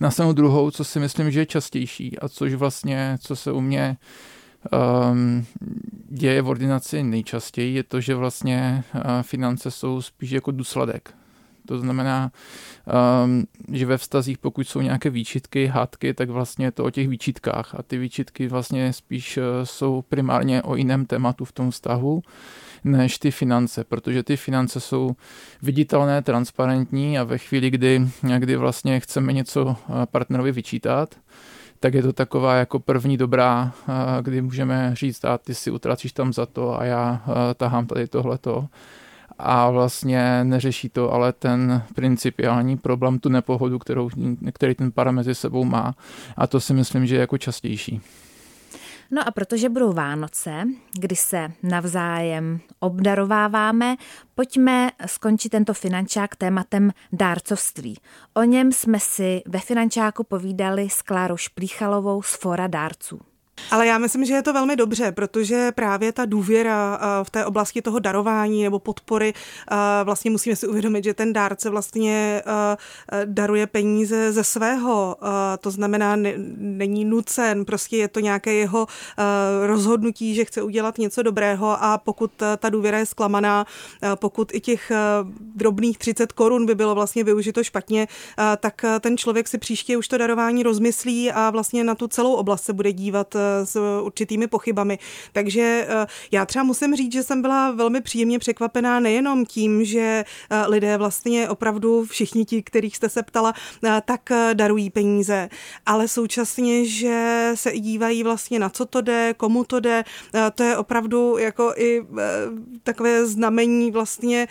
Na 0.01 0.11
stranu 0.11 0.33
druhou, 0.33 0.71
co 0.71 0.85
si 0.85 1.01
myslím, 1.01 1.31
že 1.31 1.41
je 1.41 1.47
častější 1.47 2.19
a 2.19 2.29
což 2.29 2.55
vlastně, 2.55 3.17
co 3.21 3.37
se 3.37 3.53
u 3.53 3.61
mě 3.61 3.97
um, 5.13 5.47
děje 6.09 6.43
v 6.43 6.49
ordinaci 6.49 7.03
nejčastěji, 7.03 7.75
je 7.75 7.83
to, 7.83 8.01
že 8.01 8.15
vlastně 8.15 8.85
uh, 8.95 9.01
finance 9.23 9.71
jsou 9.71 10.03
spíš 10.03 10.31
jako 10.31 10.51
důsledek 10.51 11.15
to 11.69 11.79
znamená, 11.79 12.31
um, 13.25 13.45
že 13.73 13.87
ve 13.87 13.99
vztazích, 13.99 14.39
pokud 14.39 14.69
jsou 14.69 14.81
nějaké 14.81 15.11
výčitky, 15.11 15.67
hádky, 15.67 16.15
tak 16.15 16.31
vlastně 16.31 16.67
je 16.67 16.71
to 16.71 16.85
o 16.85 16.91
těch 16.91 17.09
výčitkách. 17.09 17.75
A 17.75 17.83
ty 17.83 17.99
výčitky 17.99 18.49
vlastně 18.49 18.93
spíš 18.93 19.37
uh, 19.37 19.45
jsou 19.65 20.03
primárně 20.03 20.63
o 20.63 20.77
jiném 20.77 21.07
tématu 21.07 21.45
v 21.45 21.53
tom 21.53 21.71
vztahu 21.71 22.23
než 22.85 23.19
ty 23.19 23.31
finance, 23.31 23.85
protože 23.85 24.23
ty 24.23 24.37
finance 24.37 24.81
jsou 24.81 25.17
viditelné, 25.63 26.23
transparentní 26.23 27.19
a 27.19 27.25
ve 27.25 27.39
chvíli, 27.39 27.71
kdy, 27.71 28.09
kdy 28.39 28.57
vlastně 28.57 29.01
chceme 29.01 29.33
něco 29.33 29.65
uh, 29.65 29.75
partnerovi 30.11 30.53
vyčítat, 30.53 31.15
tak 31.81 31.95
je 31.95 32.03
to 32.03 32.13
taková 32.13 32.55
jako 32.55 32.79
první 32.79 33.17
dobrá, 33.17 33.73
uh, 33.89 33.95
kdy 34.23 34.43
můžeme 34.43 34.91
říct, 34.95 35.25
a 35.25 35.39
ty 35.39 35.55
si 35.55 35.71
utracíš 35.71 36.13
tam 36.13 36.33
za 36.33 36.47
to 36.47 36.81
a 36.81 36.85
já 36.85 37.23
tahám 37.57 37.87
tady 37.87 38.07
tohleto 38.07 38.69
a 39.39 39.71
vlastně 39.71 40.45
neřeší 40.45 40.89
to 40.89 41.13
ale 41.13 41.33
ten 41.33 41.83
principiální 41.95 42.77
problém, 42.77 43.19
tu 43.19 43.29
nepohodu, 43.29 43.79
kterou, 43.79 44.11
který 44.53 44.75
ten 44.75 44.93
para 44.93 45.11
mezi 45.11 45.35
sebou 45.35 45.65
má. 45.65 45.95
A 46.37 46.47
to 46.47 46.61
si 46.61 46.75
myslím, 46.75 47.07
že 47.07 47.15
je 47.15 47.21
jako 47.21 47.39
častější. 47.39 48.01
No 49.11 49.29
a 49.29 49.31
protože 49.31 49.69
budou 49.69 49.93
Vánoce, 49.93 50.65
kdy 50.99 51.17
se 51.17 51.53
navzájem 51.63 52.61
obdarováváme, 52.81 53.97
pojďme 54.35 54.91
skončit 55.07 55.49
tento 55.49 55.75
finančák 55.75 56.37
tématem 56.37 56.91
dárcovství. 57.13 57.97
O 58.35 58.43
něm 58.43 58.73
jsme 58.73 59.01
si 59.01 59.43
ve 59.47 59.59
finančáku 59.59 60.25
povídali 60.25 60.91
s 60.91 61.03
Klárou 61.03 61.37
Šplíchalovou 61.37 62.23
z 62.23 62.35
Fora 62.37 62.67
dárců. 62.67 63.21
Ale 63.71 63.87
já 63.87 63.99
myslím, 63.99 64.25
že 64.25 64.35
je 64.35 64.43
to 64.43 64.53
velmi 64.53 64.77
dobře, 64.77 65.13
protože 65.13 65.73
právě 65.73 66.13
ta 66.13 66.25
důvěra 66.25 67.01
v 67.23 67.31
té 67.31 67.45
oblasti 67.45 67.83
toho 67.83 67.99
darování 67.99 68.63
nebo 68.63 68.79
podpory, 68.79 69.35
vlastně 70.05 70.31
musíme 70.31 70.57
si 70.57 70.69
uvědomit, 70.69 71.05
že 71.05 71.15
ten 71.15 71.33
dárce 71.33 71.71
vlastně 71.71 72.43
daruje 73.25 73.67
peníze 73.67 74.33
ze 74.33 74.45
svého, 74.45 75.17
to 75.61 75.71
znamená, 75.71 76.17
není 76.57 77.05
nucen, 77.05 77.65
prostě 77.65 77.97
je 77.97 78.09
to 78.09 78.21
nějaké 78.21 78.53
jeho 78.53 78.87
rozhodnutí, 79.67 80.35
že 80.35 80.45
chce 80.45 80.63
udělat 80.63 80.99
něco 80.99 81.23
dobrého 81.23 81.85
a 81.85 81.99
pokud 81.99 82.31
ta 82.59 82.69
důvěra 82.71 82.99
je 82.99 83.07
zklamaná, 83.07 83.67
pokud 84.15 84.55
i 84.55 84.61
těch 84.61 84.93
drobných 85.55 85.99
30 85.99 86.33
korun 86.33 86.67
by 86.67 86.75
bylo 86.75 86.95
vlastně 86.95 87.25
využito 87.25 87.65
špatně, 87.65 88.09
tak 88.61 88.85
ten 89.01 89.17
člověk 89.17 89.49
si 89.49 89.59
příště 89.59 89.97
už 89.97 90.09
to 90.09 90.19
darování 90.19 90.63
rozmyslí 90.63 91.33
a 91.33 91.51
vlastně 91.51 91.85
na 91.85 91.95
tu 91.95 92.09
celou 92.09 92.33
oblast 92.35 92.65
se 92.65 92.73
bude 92.73 92.93
dívat 92.93 93.37
s 93.65 94.01
určitými 94.03 94.47
pochybami. 94.47 94.99
Takže 95.33 95.87
já 96.33 96.47
třeba 96.47 96.63
musím 96.63 96.97
říct, 96.97 97.13
že 97.13 97.23
jsem 97.23 97.43
byla 97.43 97.71
velmi 97.71 98.01
příjemně 98.01 98.39
překvapená 98.39 99.01
nejenom 99.01 99.47
tím, 99.47 99.85
že 99.85 100.25
lidé 100.67 100.99
vlastně 100.99 101.49
opravdu 101.49 102.05
všichni 102.05 102.45
ti, 102.45 102.63
kterých 102.63 102.97
jste 102.97 103.09
se 103.09 103.23
ptala, 103.23 103.55
tak 104.05 104.21
darují 104.55 104.91
peníze, 104.91 105.49
ale 105.87 106.09
současně, 106.09 106.85
že 106.85 107.51
se 107.55 107.73
dívají 107.73 108.23
vlastně 108.23 108.59
na 108.59 108.69
co 108.69 108.87
to 108.87 109.01
jde, 109.01 109.35
komu 109.37 109.65
to 109.65 109.81
jde, 109.81 110.05
to 110.55 110.63
je 110.63 110.77
opravdu 110.77 111.39
jako 111.39 111.73
i 111.77 112.03
takové 112.83 113.27
znamení 113.27 113.91
vlastně 113.91 114.49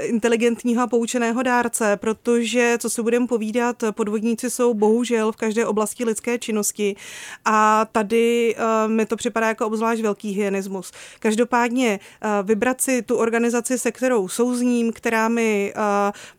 inteligentního 0.00 0.82
a 0.82 0.86
poučeného 0.86 1.42
dárce, 1.42 1.96
protože, 1.96 2.76
co 2.78 2.90
si 2.90 3.02
budeme 3.02 3.26
povídat, 3.26 3.84
podvodníci 3.90 4.50
jsou 4.50 4.74
bohužel 4.74 5.32
v 5.32 5.36
každé 5.36 5.66
oblasti 5.66 6.04
lidské 6.04 6.38
činnosti 6.38 6.96
a 7.44 7.86
tady 7.92 8.13
uh, 8.14 8.92
mi 8.92 9.06
to 9.06 9.16
připadá 9.16 9.48
jako 9.48 9.66
obzvlášť 9.66 10.02
velký 10.02 10.32
hyenismus. 10.32 10.92
Každopádně 11.18 12.00
uh, 12.24 12.46
vybrat 12.46 12.80
si 12.80 13.02
tu 13.02 13.16
organizaci, 13.16 13.78
se 13.78 13.92
kterou 13.92 14.28
souzním, 14.28 14.92
která, 14.92 15.28
mi, 15.28 15.74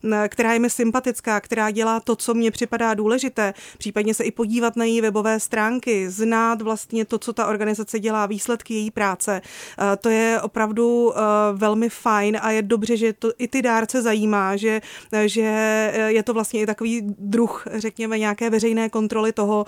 uh, 0.02 0.16
která 0.28 0.52
je 0.52 0.58
mi 0.58 0.70
sympatická, 0.70 1.40
která 1.40 1.70
dělá 1.70 2.00
to, 2.00 2.16
co 2.16 2.34
mně 2.34 2.50
připadá 2.50 2.94
důležité, 2.94 3.54
případně 3.78 4.14
se 4.14 4.24
i 4.24 4.30
podívat 4.30 4.76
na 4.76 4.84
její 4.84 5.00
webové 5.00 5.40
stránky, 5.40 6.10
znát 6.10 6.62
vlastně 6.62 7.04
to, 7.04 7.18
co 7.18 7.32
ta 7.32 7.46
organizace 7.46 7.98
dělá, 7.98 8.26
výsledky 8.26 8.74
její 8.74 8.90
práce, 8.90 9.40
uh, 9.78 9.84
to 10.00 10.08
je 10.08 10.40
opravdu 10.42 11.04
uh, 11.04 11.14
velmi 11.52 11.88
fajn 11.88 12.38
a 12.42 12.50
je 12.50 12.62
dobře, 12.62 12.96
že 12.96 13.12
to 13.12 13.32
i 13.38 13.48
ty 13.48 13.62
dárce 13.62 14.02
zajímá, 14.02 14.56
že, 14.56 14.80
že 15.26 15.42
je 16.06 16.22
to 16.22 16.34
vlastně 16.34 16.60
i 16.60 16.66
takový 16.66 17.14
druh, 17.18 17.64
řekněme, 17.74 18.18
nějaké 18.18 18.50
veřejné 18.50 18.88
kontroly 18.88 19.32
toho, 19.32 19.64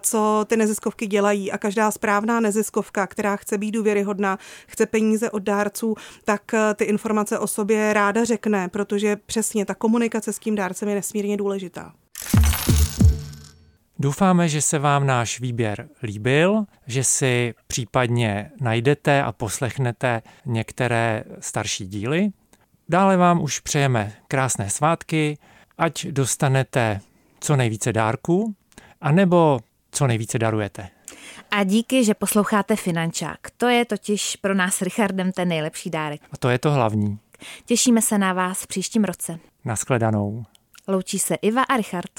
co 0.00 0.44
ty 0.48 0.56
neziskovky 0.56 1.06
dělají. 1.06 1.43
A 1.52 1.58
každá 1.58 1.90
správná 1.90 2.40
neziskovka, 2.40 3.06
která 3.06 3.36
chce 3.36 3.58
být 3.58 3.70
důvěryhodná, 3.70 4.38
chce 4.66 4.86
peníze 4.86 5.30
od 5.30 5.42
dárců, 5.42 5.94
tak 6.24 6.42
ty 6.76 6.84
informace 6.84 7.38
o 7.38 7.46
sobě 7.46 7.92
ráda 7.92 8.24
řekne, 8.24 8.68
protože 8.68 9.16
přesně 9.16 9.66
ta 9.66 9.74
komunikace 9.74 10.32
s 10.32 10.38
tím 10.38 10.54
dárcem 10.54 10.88
je 10.88 10.94
nesmírně 10.94 11.36
důležitá. 11.36 11.92
Doufáme, 13.98 14.48
že 14.48 14.62
se 14.62 14.78
vám 14.78 15.06
náš 15.06 15.40
výběr 15.40 15.88
líbil, 16.02 16.64
že 16.86 17.04
si 17.04 17.54
případně 17.66 18.50
najdete 18.60 19.22
a 19.22 19.32
poslechnete 19.32 20.22
některé 20.46 21.24
starší 21.40 21.86
díly. 21.86 22.28
Dále 22.88 23.16
vám 23.16 23.42
už 23.42 23.60
přejeme 23.60 24.12
krásné 24.28 24.70
svátky, 24.70 25.38
ať 25.78 26.06
dostanete 26.06 27.00
co 27.40 27.56
nejvíce 27.56 27.92
dárků, 27.92 28.54
anebo 29.00 29.60
co 29.90 30.06
nejvíce 30.06 30.38
darujete. 30.38 30.88
A 31.50 31.64
díky, 31.64 32.04
že 32.04 32.14
posloucháte 32.14 32.76
Finančák. 32.76 33.38
To 33.56 33.68
je 33.68 33.84
totiž 33.84 34.36
pro 34.36 34.54
nás 34.54 34.74
s 34.74 34.82
Richardem 34.82 35.32
ten 35.32 35.48
nejlepší 35.48 35.90
dárek. 35.90 36.20
A 36.32 36.36
to 36.36 36.48
je 36.48 36.58
to 36.58 36.70
hlavní. 36.70 37.18
Těšíme 37.64 38.02
se 38.02 38.18
na 38.18 38.32
vás 38.32 38.62
v 38.62 38.66
příštím 38.66 39.04
roce. 39.04 39.38
Naschledanou. 39.64 40.44
Loučí 40.88 41.18
se 41.18 41.34
Iva 41.34 41.62
a 41.62 41.76
Richard. 41.76 42.10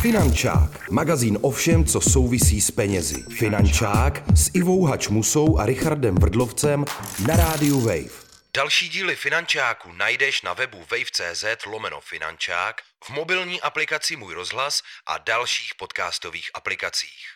Finančák, 0.00 0.90
magazín 0.90 1.38
o 1.42 1.50
všem, 1.50 1.84
co 1.84 2.00
souvisí 2.00 2.60
s 2.60 2.70
penězi. 2.70 3.22
Finančák 3.22 4.22
s 4.34 4.50
Ivou 4.54 4.84
Hačmusou 4.84 5.58
a 5.58 5.66
Richardem 5.66 6.14
Vrdlovcem 6.14 6.84
na 7.28 7.36
rádiu 7.36 7.80
Wave. 7.80 8.26
Další 8.56 8.88
díly 8.88 9.16
Finančáku 9.16 9.92
najdeš 9.92 10.42
na 10.42 10.52
webu 10.52 10.78
wave.cz 10.78 11.44
lomeno 11.66 12.00
Finančák, 12.00 12.82
v 13.04 13.10
mobilní 13.10 13.60
aplikaci 13.60 14.16
Můj 14.16 14.34
rozhlas 14.34 14.82
a 15.06 15.18
dalších 15.18 15.74
podcastových 15.74 16.50
aplikacích. 16.54 17.35